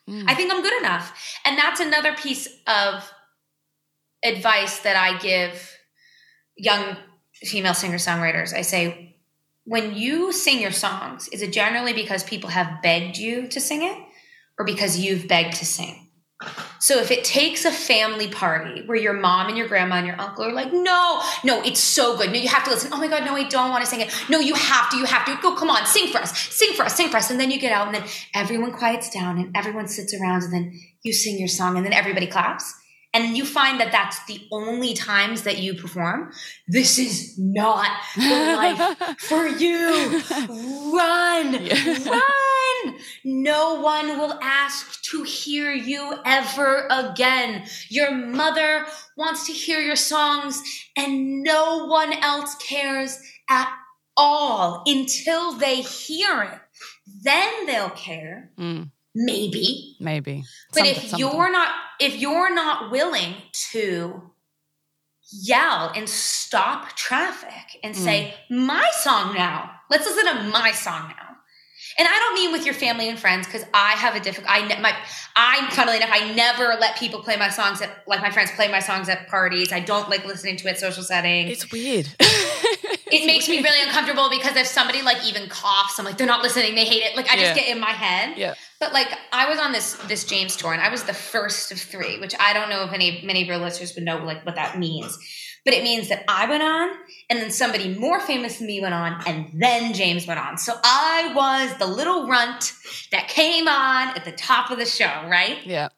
[0.08, 0.24] mm.
[0.26, 1.38] I think I'm good enough.
[1.44, 3.12] And that's another piece of
[4.24, 5.70] advice that I give
[6.56, 6.96] young
[7.34, 8.54] female singer-songwriters.
[8.54, 9.16] I say,
[9.64, 13.82] when you sing your songs, is it generally because people have begged you to sing
[13.82, 13.98] it
[14.58, 16.00] or because you've begged to sing?
[16.78, 20.20] So if it takes a family party where your mom and your grandma and your
[20.20, 22.30] uncle are like, no, no, it's so good.
[22.30, 22.92] No, you have to listen.
[22.92, 24.12] Oh my God, no, I don't want to sing it.
[24.28, 25.38] No, you have to, you have to.
[25.40, 27.30] Go, come on, sing for us, sing for us, sing for us.
[27.30, 28.04] And then you get out and then
[28.34, 31.94] everyone quiets down and everyone sits around and then you sing your song and then
[31.94, 32.74] everybody claps.
[33.14, 36.32] And you find that that's the only times that you perform.
[36.66, 40.20] This is not the life for you.
[40.94, 42.10] Run, Yeah.
[42.10, 42.96] run.
[43.24, 47.64] No one will ask to hear you ever again.
[47.88, 48.84] Your mother
[49.16, 50.60] wants to hear your songs
[50.96, 53.72] and no one else cares at
[54.16, 56.60] all until they hear it.
[57.22, 58.50] Then they'll care.
[58.58, 59.96] Mm, Maybe.
[60.00, 60.44] maybe.
[60.72, 63.34] But Some- if some of you're not if you're not willing
[63.70, 64.30] to
[65.42, 68.66] yell and stop traffic and say mm.
[68.66, 71.36] my song now let's listen to my song now
[71.98, 74.64] and i don't mean with your family and friends because i have a difficult i
[74.68, 74.94] ne- my
[75.34, 78.68] i funnily enough i never let people play my songs at like my friends play
[78.70, 82.06] my songs at parties i don't like listening to it social setting it's weird.
[82.20, 86.42] it makes me really uncomfortable because if somebody like even coughs i'm like they're not
[86.42, 87.64] listening they hate it like i just Yeah.
[87.64, 88.54] get in my head yeah.
[88.84, 91.80] But like I was on this this James tour and I was the first of
[91.80, 94.56] three, which I don't know if any many of your listeners would know like what
[94.56, 95.18] that means.
[95.64, 96.90] But it means that I went on
[97.30, 100.58] and then somebody more famous than me went on and then James went on.
[100.58, 102.74] So I was the little runt
[103.12, 105.64] that came on at the top of the show, right?
[105.64, 105.88] Yeah.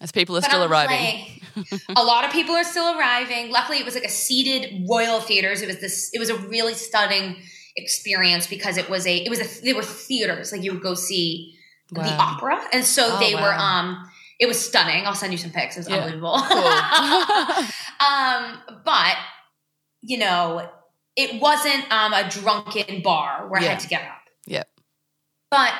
[0.00, 1.40] As people are But still I'm arriving.
[1.96, 3.52] a lot of people are still arriving.
[3.52, 5.62] Luckily, it was like a seated Royal Theaters.
[5.62, 6.10] It was this.
[6.12, 7.36] It was a really stunning
[7.76, 9.16] experience because it was a.
[9.16, 9.62] It was a.
[9.62, 10.50] They were theaters.
[10.50, 11.54] Like you would go see
[11.94, 13.54] the opera, and so Oh, they were.
[13.54, 15.06] Um, it was stunning.
[15.06, 15.76] I'll send you some pics.
[15.76, 15.96] It was Yeah.
[15.96, 16.38] unbelievable.
[18.00, 19.16] Um, but
[20.02, 20.68] you know,
[21.16, 24.18] it wasn't um, a drunken bar where I had to get up.
[24.46, 24.68] Yep.
[25.50, 25.72] But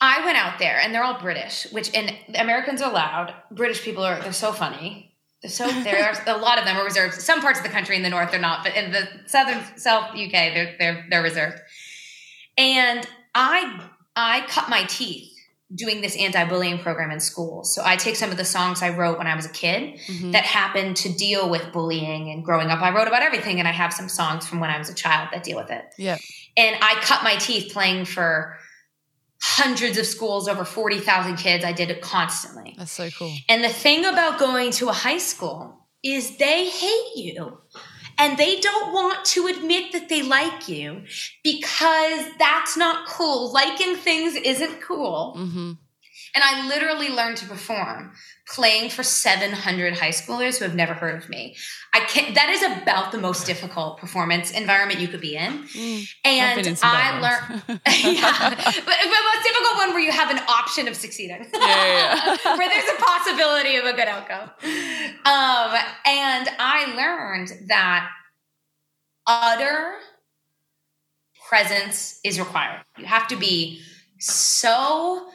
[0.00, 3.34] I went out there, and they're all British, which and Americans are loud.
[3.50, 5.14] British people are they're so funny.
[5.42, 7.14] They're so there are a lot of them are reserved.
[7.14, 10.10] Some parts of the country in the north they're not, but in the southern South
[10.14, 11.58] UK they're they're they're reserved.
[12.56, 15.35] And I I cut my teeth
[15.74, 17.64] doing this anti-bullying program in school.
[17.64, 20.32] So I take some of the songs I wrote when I was a kid Mhm.
[20.32, 22.80] that happened to deal with bullying and growing up.
[22.80, 25.30] I wrote about everything and I have some songs from when I was a child
[25.32, 25.84] that deal with it.
[25.98, 26.18] Yeah.
[26.56, 28.56] And I cut my teeth playing for
[29.42, 31.64] hundreds of schools, over 40,000 kids.
[31.64, 32.74] I did it constantly.
[32.78, 33.34] That's so cool.
[33.48, 37.58] And the thing about going to a high school is they hate you.
[38.18, 41.02] And they don't want to admit that they like you
[41.44, 43.52] because that's not cool.
[43.52, 45.34] Liking things isn't cool.
[45.36, 45.72] hmm
[46.36, 48.12] And I literally learned to perform
[48.46, 51.56] playing for 700 high schoolers who have never heard of me.
[51.94, 55.62] I can't, that is about the most difficult performance environment you could be in.
[55.64, 56.06] Mm.
[56.26, 60.30] I've in And I learned, yeah, but, but the most difficult one where you have
[60.30, 61.46] an option of succeeding.
[61.54, 62.56] Yeah, yeah.
[62.58, 64.50] where there's a possibility of a good outcome.
[64.60, 68.10] Um, and I learned that
[69.26, 69.94] utter
[71.48, 72.82] presence is required.
[72.98, 73.80] You have to be
[74.18, 75.30] so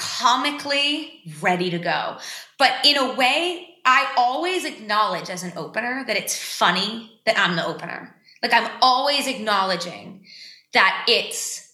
[0.00, 2.16] comically ready to go.
[2.58, 7.56] But in a way, I always acknowledge as an opener that it's funny that I'm
[7.56, 8.16] the opener.
[8.42, 10.24] Like I'm always acknowledging
[10.72, 11.70] that it's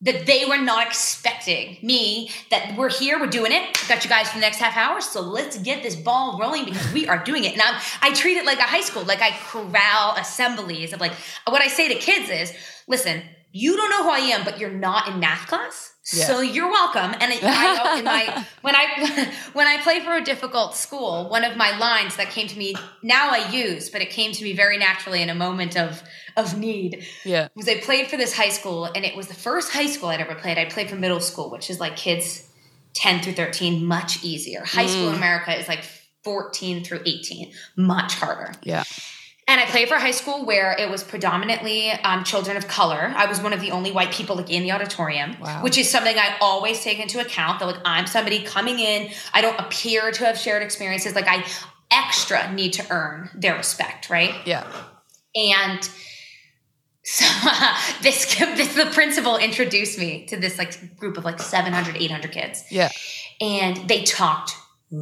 [0.00, 4.28] that they were not expecting me that we're here we're doing it got you guys
[4.28, 7.44] for the next half hour so let's get this ball rolling because we are doing
[7.44, 11.00] it and I'm, i treat it like a high school like i corral assemblies of
[11.00, 11.12] like
[11.48, 12.52] what i say to kids is
[12.86, 16.26] listen you don't know who i am but you're not in math class Yeah.
[16.26, 20.22] so you're welcome and I, I in my when i when i play for a
[20.22, 24.10] difficult school one of my lines that came to me now i use but it
[24.10, 26.02] came to me very naturally in a moment of
[26.36, 27.48] of need yeah.
[27.54, 30.20] was I played for this high school, and it was the first high school I'd
[30.20, 30.58] ever played.
[30.58, 32.48] I played for middle school, which is like kids
[32.94, 34.64] 10 through 13, much easier.
[34.64, 35.10] High school mm.
[35.10, 35.84] in America is like
[36.22, 38.52] 14 through 18, much harder.
[38.62, 38.84] Yeah.
[39.46, 43.12] And I played for high school where it was predominantly um, children of color.
[43.14, 45.62] I was one of the only white people like in the auditorium, Wow.
[45.62, 47.58] which is something I always take into account.
[47.60, 51.14] That like I'm somebody coming in, I don't appear to have shared experiences.
[51.14, 51.44] Like I
[51.90, 54.34] extra need to earn their respect, right?
[54.46, 54.66] Yeah.
[55.36, 55.88] and
[57.04, 57.26] so
[58.02, 62.64] this, this the principal introduced me to this like group of like 700 800 kids
[62.70, 62.88] Yeah.
[63.42, 64.56] and they talked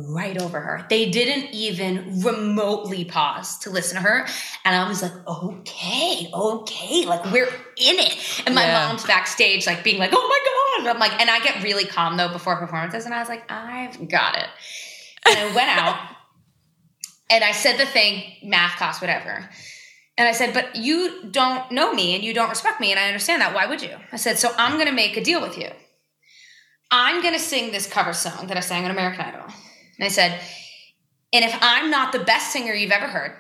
[0.09, 4.27] right over her they didn't even remotely pause to listen to her
[4.65, 8.89] and i was like okay okay like we're in it and my Yeah.
[8.89, 12.17] mom's backstage like being like oh my god i'm like and i get really calm
[12.17, 14.49] though before performances and i was like i've got it
[15.27, 15.99] and i went out
[17.31, 19.31] and I said the thing, math class, whatever.
[19.31, 19.49] And
[20.19, 23.07] And I said, But you don't know me and you don't respect me, and I
[23.07, 23.55] understand that.
[23.55, 23.97] Why would you?
[24.13, 25.71] I said, So I'm going to make a deal with you.
[26.91, 29.47] I'm going to sing this cover song that I sang on American Idol.
[29.99, 30.41] And I said,
[31.33, 33.37] And if I'm not the best singer you've ever heard,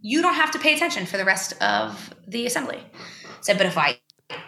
[0.00, 2.78] you don't have to pay attention for the rest of the assembly.
[2.78, 3.98] I said, But if I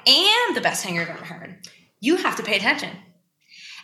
[0.07, 1.69] am the best singer you've ever heard,
[2.01, 2.91] you have to pay attention.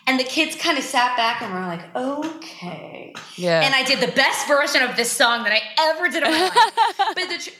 [0.07, 3.13] And the kids kind of sat back and were like, okay.
[3.35, 3.61] Yeah.
[3.61, 6.41] And I did the best version of this song that I ever did in my
[6.41, 6.95] life.
[7.15, 7.57] but the tr-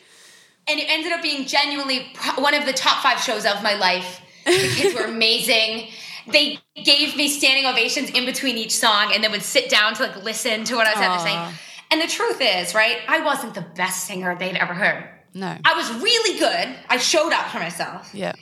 [0.68, 3.76] and it ended up being genuinely pro- one of the top five shows of my
[3.76, 4.22] life.
[4.46, 5.90] The kids were amazing.
[6.28, 10.04] They gave me standing ovations in between each song and then would sit down to
[10.04, 11.58] like listen to what I was having to say.
[11.92, 15.10] And the truth is, right, I wasn't the best singer they'd ever heard.
[15.34, 15.58] no.
[15.66, 16.76] I was really good.
[16.90, 18.34] I showed up for myself yeah.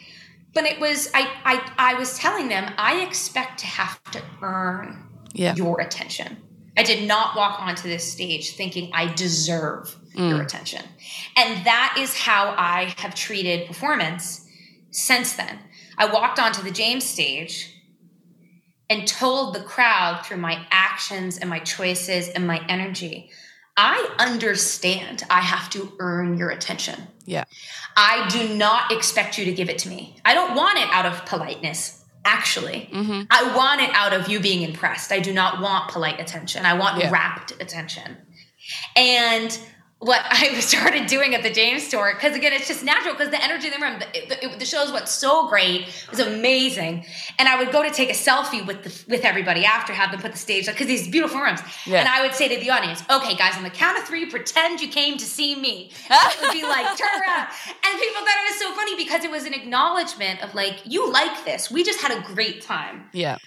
[0.53, 4.97] but it was I, I i was telling them i expect to have to earn
[5.33, 5.55] Yeah.
[5.55, 6.37] your attention
[6.77, 10.29] i did not walk onto this stage thinking i deserve mm.
[10.29, 10.83] your attention
[11.37, 14.47] and that is how i have treated performance
[14.91, 15.59] since then
[15.99, 17.75] i walked onto the james stage
[18.89, 23.29] and told the crowd through my actions and my choices and my energy
[23.77, 27.43] i understand i have to earn your attention Yeah.
[27.97, 30.15] I do not expect you to give it to me.
[30.23, 32.87] I don't want it out of politeness, actually.
[32.93, 33.23] Mm-hmm.
[33.29, 35.11] I want it out of you being impressed.
[35.11, 36.65] I do not want polite attention.
[36.65, 37.11] I want Yeah.
[37.11, 38.15] rapt attention.
[38.95, 39.49] And
[39.99, 43.43] what I started doing at the James store, because again, it's just natural because the
[43.43, 47.05] energy in the room, the, the, the shows went so great, it was amazing.
[47.37, 50.21] And I would go to take a selfie with the, with everybody after, have them
[50.21, 51.59] put the stage because these beautiful rooms.
[51.85, 51.99] Yeah.
[51.99, 54.79] And I would say to the audience, okay, guys, on the count of three, pretend
[54.79, 55.91] you came to see me.
[56.19, 57.47] And it would be like, turn around.
[57.67, 61.09] And people thought it was so funny because it was an acknowledgement of like, you
[61.11, 61.71] like this.
[61.71, 63.05] We just had a great time.
[63.13, 63.37] Yeah.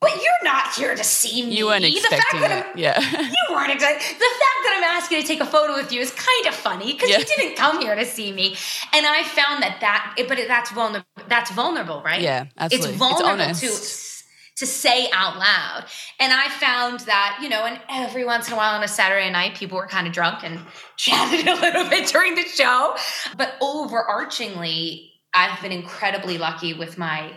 [0.00, 1.54] But you're not here to see me.
[1.58, 2.66] You weren't The fact expecting that it.
[2.66, 3.00] I'm- Yeah.
[3.00, 4.00] you weren't excited.
[4.00, 6.92] The fact that I'm asking to take a photo with you is kind of funny
[6.94, 7.18] because Yeah.
[7.18, 8.56] you didn't come here to see me.
[8.94, 11.06] And I found that that, it, but it, that's vulnerable.
[11.28, 12.20] That's vulnerable, right?
[12.22, 12.76] Yeah, absolutely.
[12.76, 13.62] It's It's vulnerable honest.
[13.62, 14.10] to
[14.56, 15.86] to say out loud.
[16.18, 19.30] And I found that you know, and every once in a while on a Saturday
[19.30, 20.60] night, people were kind of drunk and
[20.96, 22.94] chatted a little bit during the show.
[23.38, 27.32] But overarchingly, I've been incredibly lucky with my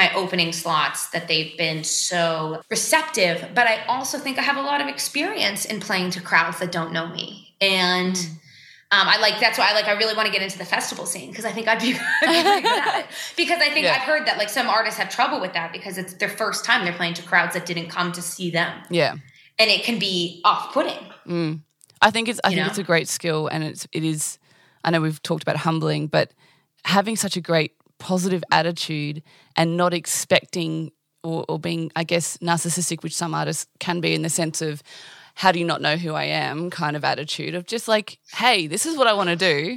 [0.00, 4.66] my opening slots that they've been so receptive but i also think i have a
[4.70, 7.28] lot of experience in playing to crowds that don't know me
[7.60, 8.30] and Mm.
[9.00, 11.06] um, i like that's why i like i really want to get into the festival
[11.06, 11.92] scene because i think i'd be,
[12.22, 13.94] I'd be good at it because i think Yeah.
[13.96, 16.84] i've heard that like some artists have trouble with that because it's their first time
[16.84, 19.12] they're playing to crowds that didn't come to see them Yeah.
[19.58, 21.60] and it can be off-putting Mm.
[22.02, 22.70] I think it's I You think know?
[22.70, 24.38] it's a great skill and it's it is
[24.84, 26.30] I know we've talked about humbling, but
[26.84, 29.22] having such a great positive attitude
[29.56, 30.92] and not expecting
[31.22, 34.82] or, or being, I guess, narcissistic, which some artists can be in the sense of
[35.34, 38.66] how do you not know who I am kind of attitude of just like, hey,
[38.66, 39.76] this is what I want to do.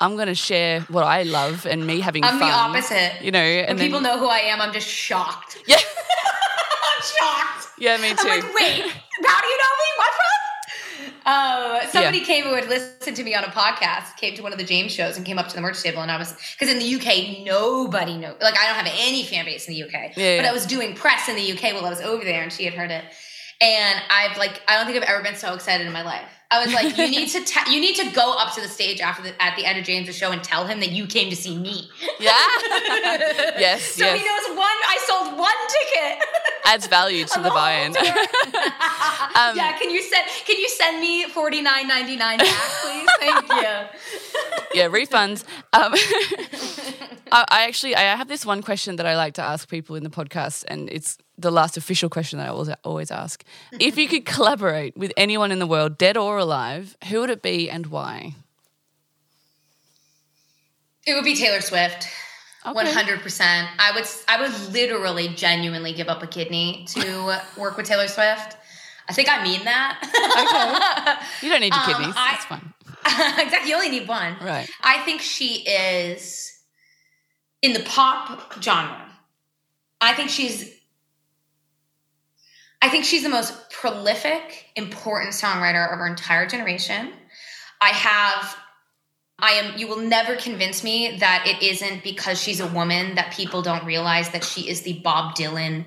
[0.00, 2.48] I'm going to share what I love and me having i'm fun.
[2.50, 5.56] the opposite You know, when and then, people know who i am i'm just shocked
[5.66, 5.76] Yeah.
[5.80, 8.16] i'm shocked Yeah, me too.
[8.28, 9.88] I'm like, wait, how do you know me?
[9.96, 10.12] What?
[11.26, 14.58] Uh, somebody came who had listened to me on a podcast, came to one of
[14.58, 16.78] the James shows, and came up to the merch table, and I was because in
[16.78, 18.36] the UK nobody knows.
[18.40, 20.48] Like I don't have any fan base in the UK, Yeah, but yeah.
[20.48, 22.74] I was doing press in the UK while I was over there, and she had
[22.74, 23.04] heard it.
[23.60, 26.30] And I've like I don't think I've ever been so excited in my life.
[26.50, 29.00] I was like, you need to te- you need to go up to the stage
[29.00, 31.36] after the, at the end of James' show and tell him that you came to
[31.36, 31.90] see me.
[32.20, 32.32] yeah.
[33.58, 34.20] yes, so yes.
[34.20, 34.66] he knows one.
[34.66, 36.28] I sold one ticket.
[36.64, 37.96] Adds value to the buy-on.
[37.96, 43.08] Um, yeah, can you send can you send me forty nine ninety nine back, please?
[43.20, 44.80] Thank you.
[44.80, 45.44] yeah, refunds.
[45.72, 45.92] Um,
[47.30, 50.02] I, I actually I have this one question that I like to ask people in
[50.04, 53.44] the podcast, and it's the last official question that I always always ask.
[53.78, 57.42] If you could collaborate with anyone in the world, dead or alive, who would it
[57.42, 58.34] be and why?
[61.06, 62.08] It would be Taylor Swift.
[62.64, 62.72] Okay.
[62.74, 63.68] One hundred percent.
[63.78, 64.04] I would.
[64.26, 68.56] I would literally, genuinely give up a kidney to work with Taylor Swift.
[69.08, 71.22] I think I mean that.
[71.42, 72.14] You don't need your Um, kidneys.
[72.16, 72.72] I- That's fine.
[73.46, 73.70] exactly.
[73.70, 74.34] You only need one.
[74.42, 74.68] Right.
[74.82, 76.52] I think she is
[77.62, 79.02] in the pop genre.
[80.00, 80.68] I think she's
[82.82, 87.12] I think she's the most prolific, important songwriter of our entire generation.
[87.80, 88.56] I have
[89.38, 93.32] I am you will never convince me that it isn't because she's a woman that
[93.32, 95.84] people don't realize that she is the Bob Dylan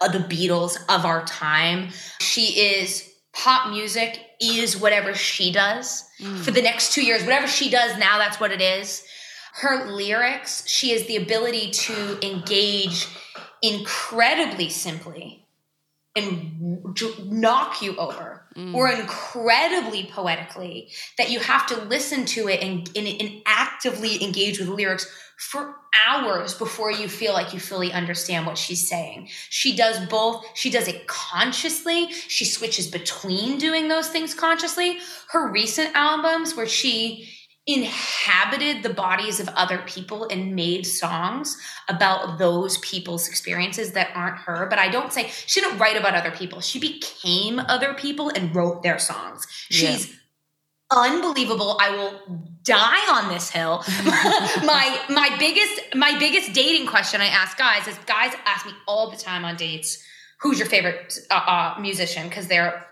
[0.00, 1.90] of the Beatles of our time.
[2.20, 6.38] She is pop music is whatever she does mm.
[6.38, 7.22] for the next 2 years.
[7.22, 9.04] Whatever she does now that's what it is.
[9.54, 13.06] Her lyrics, she has the ability to engage
[13.62, 15.41] incredibly simply
[16.14, 16.94] and
[17.24, 18.74] knock you over mm.
[18.74, 24.58] or incredibly poetically that you have to listen to it and, and, and actively engage
[24.58, 25.06] with lyrics
[25.38, 25.74] for
[26.06, 29.28] hours before you feel like you fully understand what she's saying.
[29.48, 30.44] She does both.
[30.54, 32.12] She does it consciously.
[32.12, 34.98] She switches between doing those things consciously.
[35.30, 37.28] Her recent albums where she
[37.66, 41.56] inhabited the bodies of other people and made songs
[41.88, 44.66] about those people's experiences that aren't her.
[44.66, 46.60] But I don't say she didn't write about other people.
[46.60, 49.46] She became other people and wrote their songs.
[49.68, 50.16] She's yeah
[50.92, 51.76] unbelievable.
[51.80, 52.20] I will
[52.62, 53.82] die on this hill.
[54.64, 59.10] my my biggest my biggest dating question I ask guys is guys ask me all
[59.10, 60.02] the time on dates,
[60.40, 62.28] who's your favorite uh, uh, musician?
[62.28, 62.86] Because they're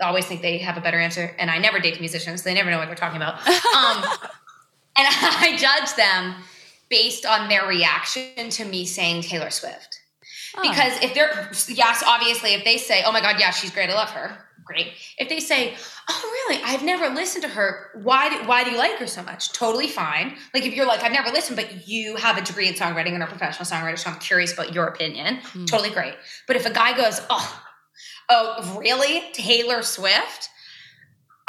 [0.00, 2.42] always think they have a better answer, and I never date musicians.
[2.42, 3.40] So they never know what they're talking about.
[3.78, 4.02] Um,
[4.98, 6.34] and I judge them
[6.88, 10.00] based on their reaction to me saying Taylor Swift.
[10.56, 10.62] Oh.
[10.62, 13.94] Because if they're yes, obviously, if they say, "Oh my God, yeah, she's great, I
[13.94, 14.88] love her," great.
[15.18, 15.74] If they say,
[16.08, 16.62] "Oh, really?
[16.64, 17.90] I've never listened to her.
[17.94, 18.30] Why?
[18.30, 20.36] Do, why do you like her so much?" Totally fine.
[20.54, 23.22] Like if you're like, "I've never listened," but you have a degree in songwriting and
[23.22, 25.36] are a professional songwriter, so I'm curious about your opinion.
[25.52, 25.66] Mm.
[25.66, 26.14] Totally great.
[26.46, 27.62] But if a guy goes, "Oh,
[28.28, 29.22] oh, really?
[29.32, 30.50] Taylor Swift?"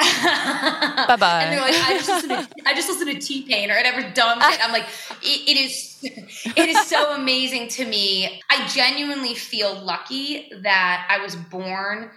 [0.00, 1.42] bye bye.
[1.42, 4.40] And they're like, I just listen to, I just to T Pain or whatever dumb
[4.50, 4.64] shit.
[4.64, 4.86] I'm like,
[5.22, 8.42] it, it is, it is so amazing to me.
[8.50, 12.10] I genuinely feel lucky that I was born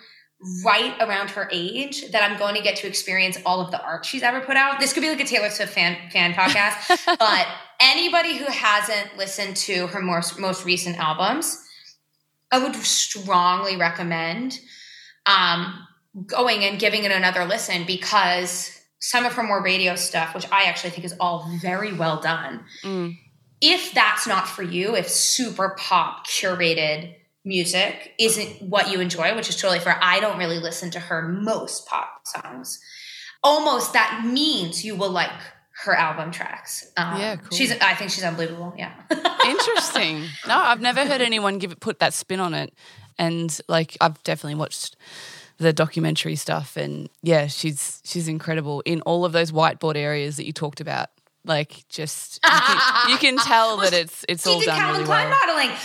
[0.63, 4.05] right around her age that I'm going to get to experience all of the art
[4.05, 4.79] she's ever put out.
[4.79, 7.47] This could be like a Taylor Swift fan fan podcast, but
[7.81, 11.62] anybody who hasn't listened to her most most recent albums,
[12.53, 14.59] I would strongly recommend
[15.25, 15.87] um,
[16.27, 20.65] going and giving it another listen because some of her more radio stuff, which I
[20.65, 22.63] actually think is all very well done.
[22.83, 23.17] Mm.
[23.59, 29.49] If that's not for you, if super pop curated music isn't what you enjoy, which
[29.49, 29.97] is totally fair.
[29.99, 32.79] I don't really listen to her most pop songs.
[33.43, 35.31] Almost that means you will like
[35.83, 36.91] her album tracks.
[36.97, 37.57] Um, yeah, cool.
[37.57, 37.71] She's.
[37.71, 38.73] I think she's unbelievable.
[38.77, 38.93] Yeah.
[39.45, 40.25] Interesting.
[40.47, 42.73] No, I've never heard anyone give it put that spin on it,
[43.17, 44.95] and like I've definitely watched
[45.57, 50.45] the documentary stuff, and yeah, she's she's incredible in all of those whiteboard areas that
[50.45, 51.09] you talked about.
[51.45, 55.29] Like, just you can, you can tell that it's it's all done Calvin really Klein
[55.29, 55.39] well.
[55.47, 55.75] modeling.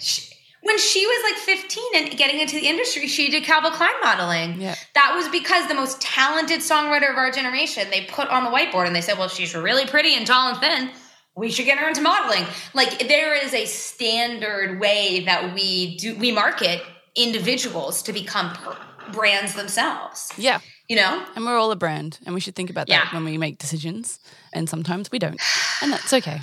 [0.00, 0.33] She,
[0.64, 4.60] when she was like 15 and getting into the industry, she did Calvin Klein modeling.
[4.60, 4.74] Yeah.
[4.94, 8.86] That was because the most talented songwriter of our generation, they put on the whiteboard
[8.86, 10.90] and they said, well, she's really pretty and tall and thin.
[11.36, 12.46] We should get her into modeling.
[12.72, 16.80] Like there is a standard way that we do, we market
[17.14, 18.56] individuals to become
[19.12, 20.32] brands themselves.
[20.38, 20.60] Yeah.
[20.88, 21.26] You know?
[21.36, 23.14] And we're all a brand and we should think about that yeah.
[23.14, 24.18] when we make decisions.
[24.54, 25.40] And sometimes we don't.
[25.82, 26.40] And that's okay.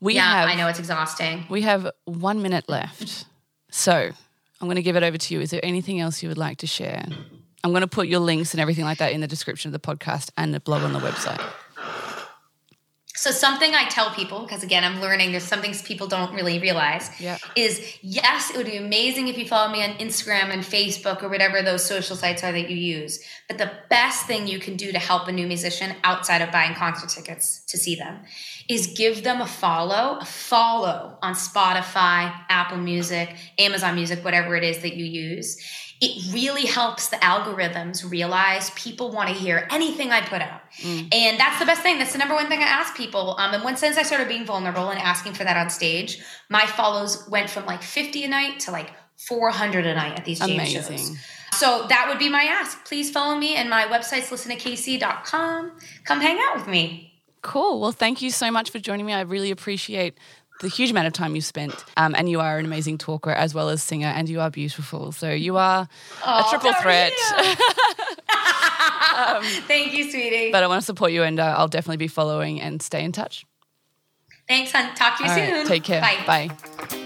[0.00, 1.46] We yeah, have, I know it's exhausting.
[1.48, 3.24] We have one minute left.
[3.70, 5.40] So I'm going to give it over to you.
[5.40, 7.04] Is there anything else you would like to share?
[7.64, 9.86] I'm going to put your links and everything like that in the description of the
[9.86, 11.42] podcast and the blog on the website.
[13.16, 16.58] So something I tell people, because again, I'm learning there's some things people don't really
[16.58, 17.38] realize, yeah.
[17.56, 21.30] is yes, it would be amazing if you follow me on Instagram and Facebook or
[21.30, 23.24] whatever those social sites are that you use.
[23.48, 26.74] But the best thing you can do to help a new musician outside of buying
[26.74, 28.20] concert tickets to see them
[28.68, 34.64] is give them a follow, a follow on Spotify, Apple Music, Amazon Music, whatever it
[34.64, 35.58] is that you use
[36.00, 40.60] it really helps the algorithms realize people want to hear anything I put out.
[40.82, 41.14] Mm.
[41.14, 41.98] And that's the best thing.
[41.98, 43.34] That's the number one thing I ask people.
[43.38, 46.66] Um, and when since I started being vulnerable and asking for that on stage, my
[46.66, 48.90] follows went from like 50 a night to like
[49.26, 50.98] 400 a night at these jam Amazing.
[50.98, 51.16] shows.
[51.52, 52.84] So that would be my ask.
[52.84, 55.72] Please follow me and my website's listentoKC.com.
[56.04, 57.15] Come hang out with me.
[57.42, 57.80] Cool.
[57.80, 59.12] Well, thank you so much for joining me.
[59.12, 60.18] I really appreciate
[60.60, 61.74] the huge amount of time you've spent.
[61.96, 65.12] Um, and you are an amazing talker as well as singer, and you are beautiful.
[65.12, 65.88] So you are
[66.24, 67.12] oh, a triple threat.
[69.16, 70.50] um, Thank you, sweetie.
[70.52, 73.12] But I want to support you, and uh, I'll definitely be following and stay in
[73.12, 73.44] touch.
[74.48, 74.94] Thanks, hon.
[74.94, 75.54] Talk to you All soon.
[75.54, 76.00] Right, take care.
[76.00, 76.48] Bye.
[76.48, 77.02] Bye.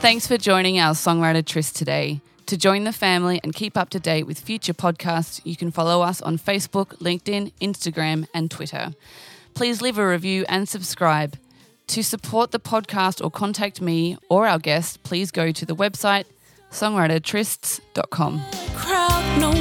[0.00, 2.20] Thanks for joining our songwriter tryst today.
[2.46, 6.02] To join the family and keep up to date with future podcasts, you can follow
[6.02, 8.94] us on Facebook, LinkedIn, Instagram, and Twitter.
[9.54, 11.36] Please leave a review and subscribe.
[11.88, 16.26] To support the podcast or contact me or our guest, please go to the website
[16.70, 18.42] songwritertrysts.com.
[18.76, 19.58] Crowd, no